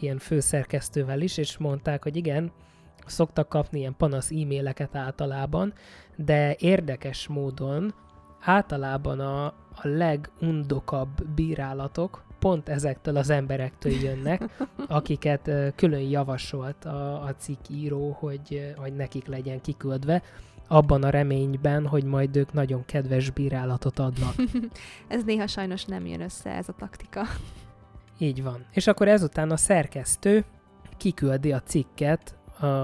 ilyen 0.00 0.18
főszerkesztővel 0.18 1.20
is, 1.20 1.36
és 1.36 1.58
mondták, 1.58 2.02
hogy 2.02 2.16
igen, 2.16 2.52
szoktak 3.06 3.48
kapni 3.48 3.78
ilyen 3.78 3.96
panasz 3.96 4.30
e-maileket 4.30 4.96
általában, 4.96 5.72
de 6.16 6.56
érdekes 6.58 7.28
módon 7.28 7.94
általában 8.40 9.20
a, 9.20 9.44
a 9.46 9.80
legundokabb 9.82 11.28
bírálatok 11.34 12.22
pont 12.38 12.68
ezektől 12.68 13.16
az 13.16 13.30
emberektől 13.30 13.92
jönnek, 13.92 14.66
akiket 14.86 15.50
külön 15.76 16.00
javasolt 16.00 16.84
a, 16.84 17.22
a 17.22 17.34
cikkíró, 17.38 18.16
hogy, 18.18 18.74
hogy 18.76 18.96
nekik 18.96 19.26
legyen 19.26 19.60
kiküldve, 19.60 20.22
abban 20.68 21.02
a 21.02 21.10
reményben, 21.10 21.86
hogy 21.86 22.04
majd 22.04 22.36
ők 22.36 22.52
nagyon 22.52 22.84
kedves 22.84 23.30
bírálatot 23.30 23.98
adnak. 23.98 24.34
ez 25.08 25.24
néha 25.24 25.46
sajnos 25.46 25.84
nem 25.84 26.06
jön 26.06 26.20
össze, 26.20 26.50
ez 26.50 26.68
a 26.68 26.74
taktika. 26.78 27.22
Így 28.18 28.42
van. 28.42 28.64
És 28.70 28.86
akkor 28.86 29.08
ezután 29.08 29.50
a 29.50 29.56
szerkesztő 29.56 30.44
kiküldi 30.96 31.52
a 31.52 31.60
cikket 31.60 32.36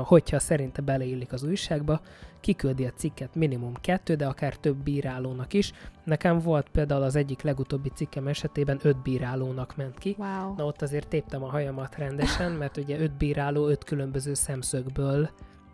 hogyha 0.04 0.38
szerinte 0.38 0.82
beleillik 0.82 1.32
az 1.32 1.42
újságba, 1.42 2.00
kiküldi 2.40 2.86
a 2.86 2.90
cikket 2.90 3.34
minimum 3.34 3.74
kettő, 3.80 4.14
de 4.14 4.26
akár 4.26 4.56
több 4.56 4.76
bírálónak 4.76 5.52
is. 5.52 5.72
Nekem 6.04 6.38
volt 6.38 6.68
például 6.68 7.02
az 7.02 7.16
egyik 7.16 7.42
legutóbbi 7.42 7.90
cikkem 7.94 8.26
esetében 8.26 8.78
öt 8.82 9.02
bírálónak 9.02 9.76
ment 9.76 9.98
ki. 9.98 10.14
Wow. 10.18 10.54
Na 10.56 10.64
ott 10.64 10.82
azért 10.82 11.08
téptem 11.08 11.42
a 11.42 11.50
hajamat 11.50 11.96
rendesen, 11.96 12.52
mert 12.52 12.76
ugye 12.76 13.00
öt 13.00 13.12
bíráló 13.12 13.68
öt 13.68 13.84
különböző 13.84 14.34
szemszögből 14.34 15.30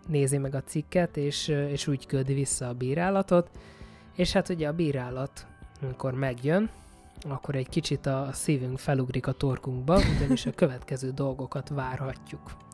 nézi 0.09 0.39
meg 0.39 0.55
a 0.55 0.63
cikket, 0.63 1.17
és, 1.17 1.49
és 1.49 1.87
úgy 1.87 2.07
küldi 2.07 2.35
vissza 2.35 2.69
a 2.69 2.75
bírálatot. 2.75 3.51
És 4.15 4.33
hát 4.33 4.49
ugye 4.49 4.69
a 4.69 4.73
bírálat, 4.73 5.47
amikor 5.83 6.15
megjön, 6.15 6.71
akkor 7.29 7.55
egy 7.55 7.69
kicsit 7.69 8.07
a 8.07 8.29
szívünk 8.33 8.79
felugrik 8.79 9.27
a 9.27 9.33
torkunkba, 9.33 10.01
ugyanis 10.17 10.47
a 10.47 10.53
következő 10.53 11.11
dolgokat 11.11 11.69
várhatjuk. 11.69 12.66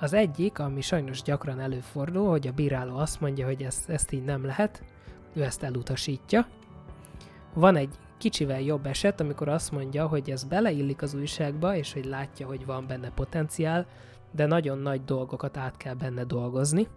Az 0.00 0.12
egyik, 0.12 0.58
ami 0.58 0.80
sajnos 0.80 1.22
gyakran 1.22 1.60
előfordul, 1.60 2.28
hogy 2.28 2.46
a 2.46 2.52
bíráló 2.52 2.96
azt 2.96 3.20
mondja, 3.20 3.46
hogy 3.46 3.62
ezt, 3.62 3.88
ezt 3.88 4.12
így 4.12 4.24
nem 4.24 4.44
lehet, 4.44 4.82
ő 5.32 5.42
ezt 5.42 5.62
elutasítja. 5.62 6.46
Van 7.54 7.76
egy 7.76 7.94
kicsivel 8.18 8.60
jobb 8.60 8.86
eset, 8.86 9.20
amikor 9.20 9.48
azt 9.48 9.72
mondja, 9.72 10.06
hogy 10.06 10.30
ez 10.30 10.44
beleillik 10.44 11.02
az 11.02 11.14
újságba, 11.14 11.76
és 11.76 11.92
hogy 11.92 12.04
látja, 12.04 12.46
hogy 12.46 12.66
van 12.66 12.86
benne 12.86 13.10
potenciál, 13.10 13.86
de 14.30 14.46
nagyon 14.46 14.78
nagy 14.78 15.04
dolgokat 15.04 15.56
át 15.56 15.76
kell 15.76 15.94
benne 15.94 16.24
dolgozni. 16.24 16.88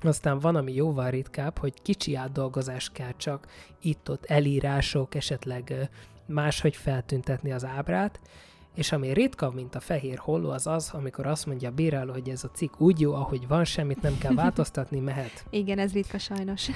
Aztán 0.00 0.38
van, 0.38 0.56
ami 0.56 0.74
jóval 0.74 1.10
ritkább, 1.10 1.58
hogy 1.58 1.82
kicsi 1.82 2.14
átdolgozás 2.14 2.90
kell 2.90 3.12
csak, 3.16 3.46
itt-ott 3.80 4.24
elírások, 4.24 5.14
esetleg 5.14 5.90
máshogy 6.26 6.76
feltüntetni 6.76 7.52
az 7.52 7.64
ábrát, 7.64 8.20
és 8.78 8.92
ami 8.92 9.12
ritka, 9.12 9.50
mint 9.50 9.74
a 9.74 9.80
fehér 9.80 10.18
holló, 10.18 10.50
az 10.50 10.66
az, 10.66 10.90
amikor 10.92 11.26
azt 11.26 11.46
mondja 11.46 11.68
a 11.68 11.72
bíráló, 11.72 12.12
hogy 12.12 12.28
ez 12.28 12.44
a 12.44 12.50
cikk 12.50 12.80
úgy 12.80 13.00
jó, 13.00 13.14
ahogy 13.14 13.48
van, 13.48 13.64
semmit 13.64 14.02
nem 14.02 14.18
kell 14.18 14.34
változtatni, 14.34 15.00
mehet. 15.00 15.44
Igen, 15.50 15.78
ez 15.78 15.92
ritka 15.92 16.18
sajnos. 16.18 16.68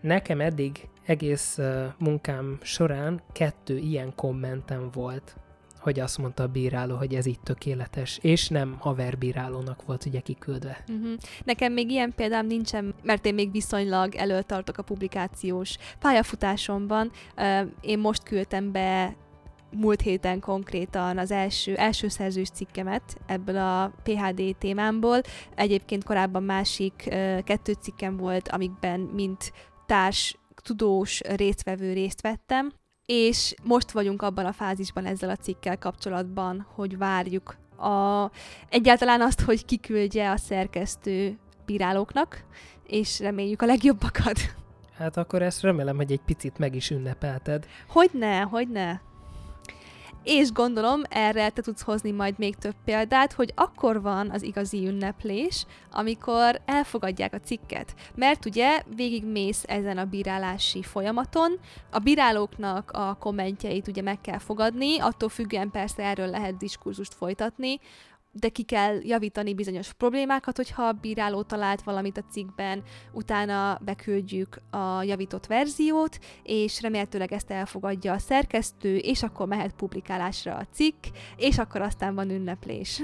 Nekem 0.00 0.40
eddig 0.40 0.88
egész 1.06 1.58
uh, 1.58 1.84
munkám 1.98 2.58
során 2.62 3.22
kettő 3.32 3.76
ilyen 3.76 4.14
kommentem 4.14 4.90
volt, 4.92 5.36
hogy 5.78 6.00
azt 6.00 6.18
mondta 6.18 6.42
a 6.42 6.46
bíráló, 6.46 6.96
hogy 6.96 7.14
ez 7.14 7.26
így 7.26 7.40
tökéletes, 7.40 8.18
és 8.22 8.48
nem 8.48 8.76
haverbírálónak 8.78 9.84
volt 9.86 10.04
ugye 10.04 10.20
kiküldve. 10.20 10.84
Uh-huh. 10.88 11.12
Nekem 11.44 11.72
még 11.72 11.90
ilyen 11.90 12.12
példám 12.16 12.46
nincsen, 12.46 12.94
mert 13.02 13.26
én 13.26 13.34
még 13.34 13.50
viszonylag 13.50 14.14
előtartok 14.14 14.78
a 14.78 14.82
publikációs 14.82 15.76
pályafutásomban. 15.98 17.10
Uh, 17.36 17.68
én 17.80 17.98
most 17.98 18.22
küldtem 18.22 18.72
be 18.72 19.16
múlt 19.76 20.00
héten 20.00 20.40
konkrétan 20.40 21.18
az 21.18 21.30
első, 21.30 21.74
első 21.74 22.08
szerzős 22.08 22.48
cikkemet 22.48 23.16
ebből 23.26 23.56
a 23.56 23.92
PHD 24.02 24.56
témámból. 24.58 25.20
Egyébként 25.54 26.04
korábban 26.04 26.42
másik 26.42 26.92
kettő 27.44 27.72
cikkem 27.80 28.16
volt, 28.16 28.48
amikben 28.48 29.00
mint 29.00 29.52
társ 29.86 30.36
tudós 30.62 31.20
résztvevő 31.20 31.92
részt 31.92 32.20
vettem, 32.20 32.72
és 33.06 33.54
most 33.62 33.90
vagyunk 33.90 34.22
abban 34.22 34.44
a 34.44 34.52
fázisban 34.52 35.06
ezzel 35.06 35.30
a 35.30 35.36
cikkel 35.36 35.78
kapcsolatban, 35.78 36.66
hogy 36.74 36.98
várjuk 36.98 37.56
a, 37.76 38.30
egyáltalán 38.68 39.20
azt, 39.20 39.40
hogy 39.40 39.64
kiküldje 39.64 40.30
a 40.30 40.36
szerkesztő 40.36 41.38
bírálóknak, 41.66 42.44
és 42.86 43.20
reméljük 43.20 43.62
a 43.62 43.66
legjobbakat. 43.66 44.38
Hát 44.96 45.16
akkor 45.16 45.42
ezt 45.42 45.62
remélem, 45.62 45.96
hogy 45.96 46.12
egy 46.12 46.20
picit 46.20 46.58
meg 46.58 46.74
is 46.74 46.90
ünnepelted. 46.90 47.66
Hogyne, 47.88 48.40
hogyne 48.40 49.00
és 50.24 50.52
gondolom 50.52 51.02
erre 51.08 51.48
te 51.48 51.62
tudsz 51.62 51.82
hozni 51.82 52.10
majd 52.10 52.34
még 52.38 52.56
több 52.56 52.74
példát, 52.84 53.32
hogy 53.32 53.52
akkor 53.54 54.02
van 54.02 54.30
az 54.30 54.42
igazi 54.42 54.86
ünneplés, 54.86 55.66
amikor 55.90 56.60
elfogadják 56.64 57.34
a 57.34 57.40
cikket. 57.40 57.94
Mert 58.14 58.44
ugye 58.44 58.82
végig 58.96 59.24
mész 59.24 59.62
ezen 59.66 59.98
a 59.98 60.04
bírálási 60.04 60.82
folyamaton, 60.82 61.58
a 61.90 61.98
bírálóknak 61.98 62.90
a 62.90 63.16
kommentjeit 63.20 63.88
ugye 63.88 64.02
meg 64.02 64.20
kell 64.20 64.38
fogadni, 64.38 64.98
attól 64.98 65.28
függően 65.28 65.70
persze 65.70 66.02
erről 66.02 66.30
lehet 66.30 66.56
diskurzust 66.56 67.14
folytatni, 67.14 67.80
de 68.34 68.48
ki 68.48 68.62
kell 68.62 68.98
javítani 69.02 69.54
bizonyos 69.54 69.92
problémákat, 69.92 70.56
hogyha 70.56 70.82
a 70.82 70.92
bíráló 70.92 71.42
talált 71.42 71.82
valamit 71.82 72.18
a 72.18 72.24
cikkben, 72.30 72.82
utána 73.12 73.78
beküldjük 73.84 74.58
a 74.70 75.02
javított 75.02 75.46
verziót, 75.46 76.18
és 76.42 76.80
remélhetőleg 76.80 77.32
ezt 77.32 77.50
elfogadja 77.50 78.12
a 78.12 78.18
szerkesztő, 78.18 78.96
és 78.96 79.22
akkor 79.22 79.46
mehet 79.46 79.72
publikálásra 79.72 80.54
a 80.54 80.66
cikk, 80.72 81.04
és 81.36 81.58
akkor 81.58 81.80
aztán 81.80 82.14
van 82.14 82.30
ünneplés. 82.30 83.02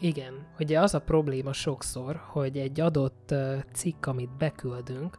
Igen, 0.00 0.46
ugye 0.58 0.80
az 0.80 0.94
a 0.94 1.00
probléma 1.00 1.52
sokszor, 1.52 2.20
hogy 2.26 2.58
egy 2.58 2.80
adott 2.80 3.34
cikk, 3.72 4.06
amit 4.06 4.36
beküldünk, 4.36 5.18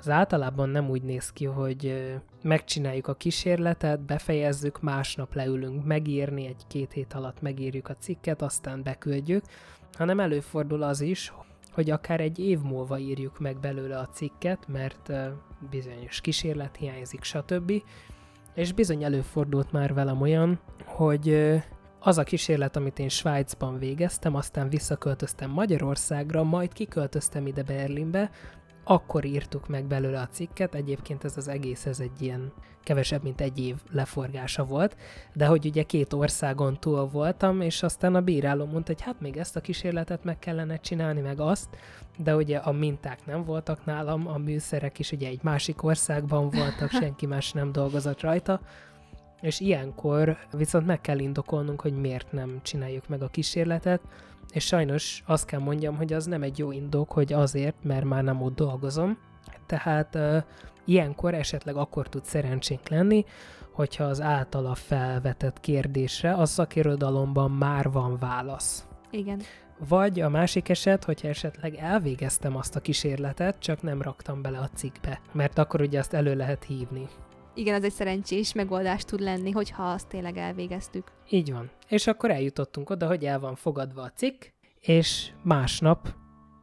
az 0.00 0.08
általában 0.08 0.68
nem 0.68 0.90
úgy 0.90 1.02
néz 1.02 1.32
ki, 1.32 1.44
hogy 1.44 2.10
megcsináljuk 2.42 3.06
a 3.06 3.14
kísérletet, 3.14 4.00
befejezzük, 4.00 4.80
másnap 4.80 5.34
leülünk 5.34 5.84
megírni, 5.84 6.46
egy-két 6.46 6.92
hét 6.92 7.12
alatt 7.12 7.40
megírjuk 7.40 7.88
a 7.88 7.96
cikket, 7.96 8.42
aztán 8.42 8.82
beküldjük, 8.82 9.44
hanem 9.92 10.20
előfordul 10.20 10.82
az 10.82 11.00
is, 11.00 11.32
hogy 11.72 11.90
akár 11.90 12.20
egy 12.20 12.38
év 12.38 12.60
múlva 12.60 12.98
írjuk 12.98 13.38
meg 13.38 13.60
belőle 13.60 13.98
a 13.98 14.08
cikket, 14.08 14.68
mert 14.68 15.12
bizonyos 15.70 16.20
kísérlet 16.20 16.76
hiányzik, 16.76 17.22
stb. 17.22 17.72
És 18.54 18.72
bizony 18.72 19.04
előfordult 19.04 19.72
már 19.72 19.94
velem 19.94 20.20
olyan, 20.20 20.60
hogy 20.84 21.52
az 21.98 22.18
a 22.18 22.22
kísérlet, 22.22 22.76
amit 22.76 22.98
én 22.98 23.08
Svájcban 23.08 23.78
végeztem, 23.78 24.34
aztán 24.34 24.68
visszaköltöztem 24.68 25.50
Magyarországra, 25.50 26.42
majd 26.42 26.72
kiköltöztem 26.72 27.46
ide 27.46 27.62
Berlinbe, 27.62 28.30
akkor 28.84 29.24
írtuk 29.24 29.68
meg 29.68 29.84
belőle 29.84 30.20
a 30.20 30.28
cikket, 30.28 30.74
egyébként 30.74 31.24
ez 31.24 31.36
az 31.36 31.48
egész, 31.48 31.86
ez 31.86 32.00
egy 32.00 32.22
ilyen 32.22 32.52
kevesebb, 32.82 33.22
mint 33.22 33.40
egy 33.40 33.58
év 33.58 33.76
leforgása 33.90 34.64
volt, 34.64 34.96
de 35.32 35.46
hogy 35.46 35.66
ugye 35.66 35.82
két 35.82 36.12
országon 36.12 36.80
túl 36.80 37.08
voltam, 37.08 37.60
és 37.60 37.82
aztán 37.82 38.14
a 38.14 38.20
bíráló 38.20 38.64
mondta, 38.64 38.92
hogy 38.92 39.02
hát 39.02 39.20
még 39.20 39.36
ezt 39.36 39.56
a 39.56 39.60
kísérletet 39.60 40.24
meg 40.24 40.38
kellene 40.38 40.76
csinálni, 40.76 41.20
meg 41.20 41.40
azt, 41.40 41.68
de 42.16 42.36
ugye 42.36 42.56
a 42.56 42.72
minták 42.72 43.26
nem 43.26 43.44
voltak 43.44 43.84
nálam, 43.84 44.28
a 44.28 44.38
műszerek 44.38 44.98
is 44.98 45.12
ugye 45.12 45.28
egy 45.28 45.42
másik 45.42 45.82
országban 45.82 46.50
voltak, 46.50 46.90
senki 47.00 47.26
más 47.26 47.52
nem 47.52 47.72
dolgozott 47.72 48.20
rajta, 48.20 48.60
és 49.40 49.60
ilyenkor 49.60 50.36
viszont 50.52 50.86
meg 50.86 51.00
kell 51.00 51.18
indokolnunk, 51.18 51.80
hogy 51.80 52.00
miért 52.00 52.32
nem 52.32 52.60
csináljuk 52.62 53.08
meg 53.08 53.22
a 53.22 53.28
kísérletet, 53.28 54.00
és 54.52 54.64
sajnos 54.64 55.22
azt 55.26 55.46
kell 55.46 55.60
mondjam, 55.60 55.96
hogy 55.96 56.12
az 56.12 56.26
nem 56.26 56.42
egy 56.42 56.58
jó 56.58 56.72
indok, 56.72 57.12
hogy 57.12 57.32
azért, 57.32 57.76
mert 57.82 58.04
már 58.04 58.22
nem 58.22 58.42
ott 58.42 58.54
dolgozom. 58.54 59.18
Tehát 59.66 60.14
uh, 60.14 60.42
ilyenkor 60.84 61.34
esetleg 61.34 61.76
akkor 61.76 62.08
tud 62.08 62.24
szerencsénk 62.24 62.88
lenni, 62.88 63.24
hogyha 63.72 64.04
az 64.04 64.20
általa 64.20 64.74
felvetett 64.74 65.60
kérdésre 65.60 66.34
a 66.34 66.46
szakirodalomban 66.46 67.50
már 67.50 67.90
van 67.90 68.18
válasz. 68.18 68.86
Igen. 69.10 69.40
Vagy 69.88 70.20
a 70.20 70.28
másik 70.28 70.68
eset, 70.68 71.04
hogyha 71.04 71.28
esetleg 71.28 71.74
elvégeztem 71.74 72.56
azt 72.56 72.76
a 72.76 72.80
kísérletet, 72.80 73.58
csak 73.58 73.82
nem 73.82 74.02
raktam 74.02 74.42
bele 74.42 74.58
a 74.58 74.68
cikkbe, 74.74 75.20
mert 75.32 75.58
akkor 75.58 75.80
ugye 75.80 75.98
azt 75.98 76.14
elő 76.14 76.36
lehet 76.36 76.64
hívni 76.64 77.08
igen, 77.60 77.74
ez 77.74 77.84
egy 77.84 77.92
szerencsés 77.92 78.52
megoldás 78.52 79.04
tud 79.04 79.20
lenni, 79.20 79.50
hogyha 79.50 79.82
azt 79.82 80.08
tényleg 80.08 80.36
elvégeztük. 80.36 81.12
Így 81.30 81.52
van. 81.52 81.70
És 81.88 82.06
akkor 82.06 82.30
eljutottunk 82.30 82.90
oda, 82.90 83.06
hogy 83.06 83.24
el 83.24 83.40
van 83.40 83.54
fogadva 83.54 84.02
a 84.02 84.12
cikk, 84.14 84.44
és 84.80 85.30
másnap 85.42 86.14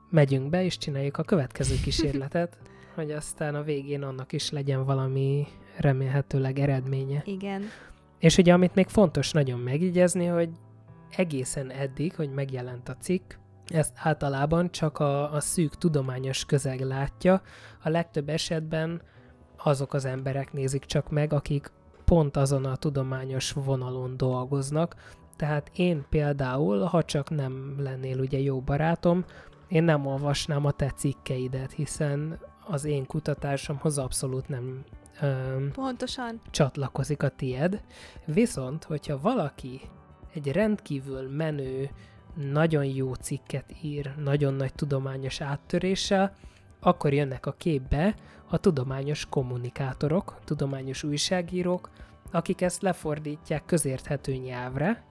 megyünk 0.09 0.49
be, 0.49 0.63
és 0.63 0.77
csináljuk 0.77 1.17
a 1.17 1.23
következő 1.23 1.75
kísérletet, 1.83 2.57
hogy 2.95 3.11
aztán 3.11 3.55
a 3.55 3.63
végén 3.63 4.03
annak 4.03 4.33
is 4.33 4.49
legyen 4.49 4.85
valami 4.85 5.47
remélhetőleg 5.77 6.59
eredménye. 6.59 7.21
Igen. 7.25 7.63
És 8.19 8.37
ugye, 8.37 8.53
amit 8.53 8.75
még 8.75 8.87
fontos 8.87 9.31
nagyon 9.31 9.59
megjegyezni, 9.59 10.25
hogy 10.25 10.49
egészen 11.09 11.71
eddig, 11.71 12.15
hogy 12.15 12.31
megjelent 12.33 12.89
a 12.89 12.97
cikk, 12.99 13.33
ezt 13.67 13.93
általában 13.95 14.71
csak 14.71 14.99
a, 14.99 15.33
a 15.33 15.39
szűk 15.39 15.77
tudományos 15.77 16.45
közeg 16.45 16.79
látja. 16.79 17.41
A 17.83 17.89
legtöbb 17.89 18.29
esetben 18.29 19.01
azok 19.67 19.93
az 19.93 20.05
emberek 20.05 20.53
nézik 20.53 20.85
csak 20.85 21.09
meg, 21.09 21.33
akik 21.33 21.71
pont 22.05 22.37
azon 22.37 22.65
a 22.65 22.75
tudományos 22.75 23.51
vonalon 23.51 24.17
dolgoznak. 24.17 24.95
Tehát 25.35 25.71
én 25.75 26.05
például, 26.09 26.83
ha 26.83 27.03
csak 27.03 27.29
nem 27.29 27.75
lennél 27.77 28.19
ugye 28.19 28.39
jó 28.39 28.61
barátom, 28.61 29.25
én 29.67 29.83
nem 29.83 30.05
olvasnám 30.05 30.65
a 30.65 30.71
te 30.71 30.89
cikkeidet, 30.89 31.71
hiszen 31.71 32.39
az 32.67 32.85
én 32.85 33.05
kutatásomhoz 33.05 33.97
abszolút 33.97 34.47
nem 34.47 34.83
öm, 35.21 35.71
Pontosan. 35.71 36.41
csatlakozik 36.49 37.23
a 37.23 37.29
tied. 37.29 37.81
Viszont, 38.25 38.83
hogyha 38.83 39.19
valaki 39.19 39.81
egy 40.33 40.51
rendkívül 40.51 41.29
menő, 41.29 41.89
nagyon 42.51 42.85
jó 42.85 43.13
cikket 43.13 43.73
ír, 43.81 44.13
nagyon 44.23 44.53
nagy 44.53 44.73
tudományos 44.73 45.41
áttöréssel, 45.41 46.33
akkor 46.79 47.13
jönnek 47.13 47.45
a 47.45 47.51
képbe 47.51 48.15
a 48.49 48.57
tudományos 48.57 49.25
kommunikátorok, 49.29 50.39
tudományos 50.43 51.03
újságírók, 51.03 51.89
akik 52.31 52.61
ezt 52.61 52.81
lefordítják 52.81 53.65
közérthető 53.65 54.33
nyelvre, 54.33 55.05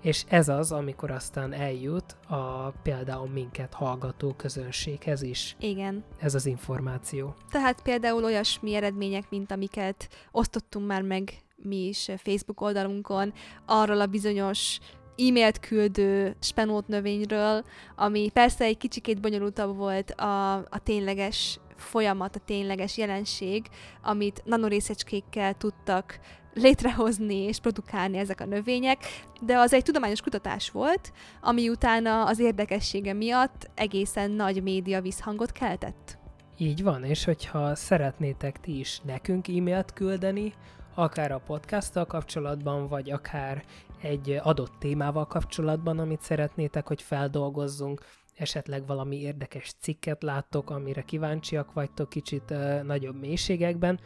és 0.00 0.24
ez 0.28 0.48
az, 0.48 0.72
amikor 0.72 1.10
aztán 1.10 1.52
eljut 1.52 2.16
a 2.28 2.70
például 2.82 3.28
minket 3.28 3.74
hallgató 3.74 4.32
közönséghez 4.32 5.22
is. 5.22 5.56
Igen. 5.60 6.04
Ez 6.20 6.34
az 6.34 6.46
információ. 6.46 7.34
Tehát 7.50 7.82
például 7.82 8.24
olyasmi 8.24 8.74
eredmények, 8.74 9.30
mint 9.30 9.50
amiket 9.50 10.08
osztottunk 10.30 10.86
már 10.86 11.02
meg 11.02 11.32
mi 11.56 11.86
is 11.86 12.10
Facebook 12.16 12.60
oldalunkon, 12.60 13.32
arról 13.66 14.00
a 14.00 14.06
bizonyos 14.06 14.78
e-mailt 15.18 15.60
küldő 15.60 16.36
spenót 16.40 16.88
növényről, 16.88 17.64
ami 17.96 18.30
persze 18.32 18.64
egy 18.64 18.76
kicsikét 18.76 19.20
bonyolultabb 19.20 19.76
volt 19.76 20.10
a, 20.10 20.54
a 20.54 20.78
tényleges 20.82 21.58
folyamat, 21.76 22.36
a 22.36 22.40
tényleges 22.44 22.96
jelenség, 22.96 23.66
amit 24.02 24.42
nanorészecskékkel 24.44 25.54
tudtak 25.54 26.18
létrehozni 26.54 27.36
és 27.36 27.58
produkálni 27.58 28.18
ezek 28.18 28.40
a 28.40 28.44
növények, 28.44 28.98
de 29.40 29.58
az 29.58 29.72
egy 29.72 29.82
tudományos 29.82 30.20
kutatás 30.20 30.70
volt, 30.70 31.12
ami 31.40 31.68
utána 31.68 32.24
az 32.24 32.38
érdekessége 32.38 33.12
miatt 33.12 33.70
egészen 33.74 34.30
nagy 34.30 34.62
média 34.62 35.00
visszhangot 35.00 35.52
keltett. 35.52 36.18
Így 36.58 36.82
van, 36.82 37.04
és 37.04 37.24
hogyha 37.24 37.74
szeretnétek 37.74 38.60
ti 38.60 38.78
is 38.78 39.00
nekünk 39.04 39.48
e-mailt 39.48 39.92
küldeni, 39.92 40.52
akár 40.94 41.32
a 41.32 41.42
podcasttal 41.46 42.04
kapcsolatban, 42.04 42.88
vagy 42.88 43.10
akár 43.10 43.64
egy 44.06 44.40
adott 44.42 44.72
témával 44.78 45.26
kapcsolatban, 45.26 45.98
amit 45.98 46.20
szeretnétek, 46.20 46.86
hogy 46.86 47.02
feldolgozzunk, 47.02 48.00
esetleg 48.36 48.86
valami 48.86 49.16
érdekes 49.16 49.74
cikket 49.80 50.22
láttok, 50.22 50.70
amire 50.70 51.02
kíváncsiak 51.02 51.72
vagytok 51.72 52.08
kicsit 52.08 52.50
uh, 52.50 52.82
nagyobb 52.82 53.20
mélységekben, 53.20 54.00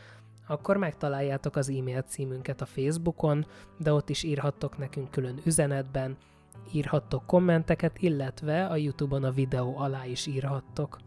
akkor 0.46 0.76
megtaláljátok 0.76 1.56
az 1.56 1.68
e-mail 1.68 2.02
címünket 2.02 2.60
a 2.60 2.66
Facebookon, 2.66 3.46
de 3.78 3.92
ott 3.92 4.08
is 4.08 4.22
írhattok 4.22 4.78
nekünk 4.78 5.10
külön 5.10 5.40
üzenetben, 5.44 6.16
írhattok 6.72 7.26
kommenteket, 7.26 7.98
illetve 7.98 8.66
a 8.66 8.76
YouTube-on 8.76 9.24
a 9.24 9.30
videó 9.30 9.78
alá 9.78 10.06
is 10.06 10.26
írhattok. 10.26 10.98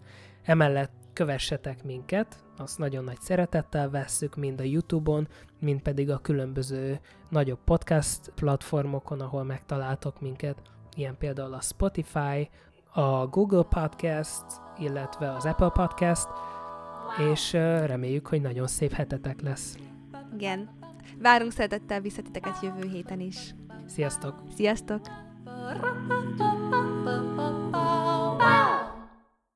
Emellett 0.44 1.03
kövessetek 1.14 1.84
minket, 1.84 2.44
azt 2.58 2.78
nagyon 2.78 3.04
nagy 3.04 3.20
szeretettel 3.20 3.90
vesszük, 3.90 4.36
mind 4.36 4.60
a 4.60 4.64
YouTube-on, 4.64 5.28
mind 5.60 5.82
pedig 5.82 6.10
a 6.10 6.18
különböző 6.18 7.00
nagyobb 7.30 7.60
podcast 7.64 8.32
platformokon, 8.36 9.20
ahol 9.22 9.44
megtaláltok 9.44 10.22
minket, 10.22 10.62
ilyen 10.96 11.18
például 11.18 11.54
a 11.54 11.62
Spotify, 11.62 12.50
a 12.94 13.28
Google 13.28 13.64
Podcast, 13.64 14.46
illetve 14.78 15.32
az 15.32 15.46
Apple 15.46 15.70
Podcast, 15.70 16.28
és 17.32 17.54
reméljük, 17.54 18.28
hogy 18.28 18.42
nagyon 18.42 18.68
szép 18.68 18.92
hetetek 18.92 19.42
lesz. 19.42 19.78
Igen. 20.34 20.70
Várunk 21.22 21.52
szeretettel 21.52 22.02
visszatiteket 22.02 22.62
jövő 22.62 22.90
héten 22.90 23.20
is. 23.20 23.56
Sziasztok! 23.86 24.36
Sziasztok! 24.56 25.02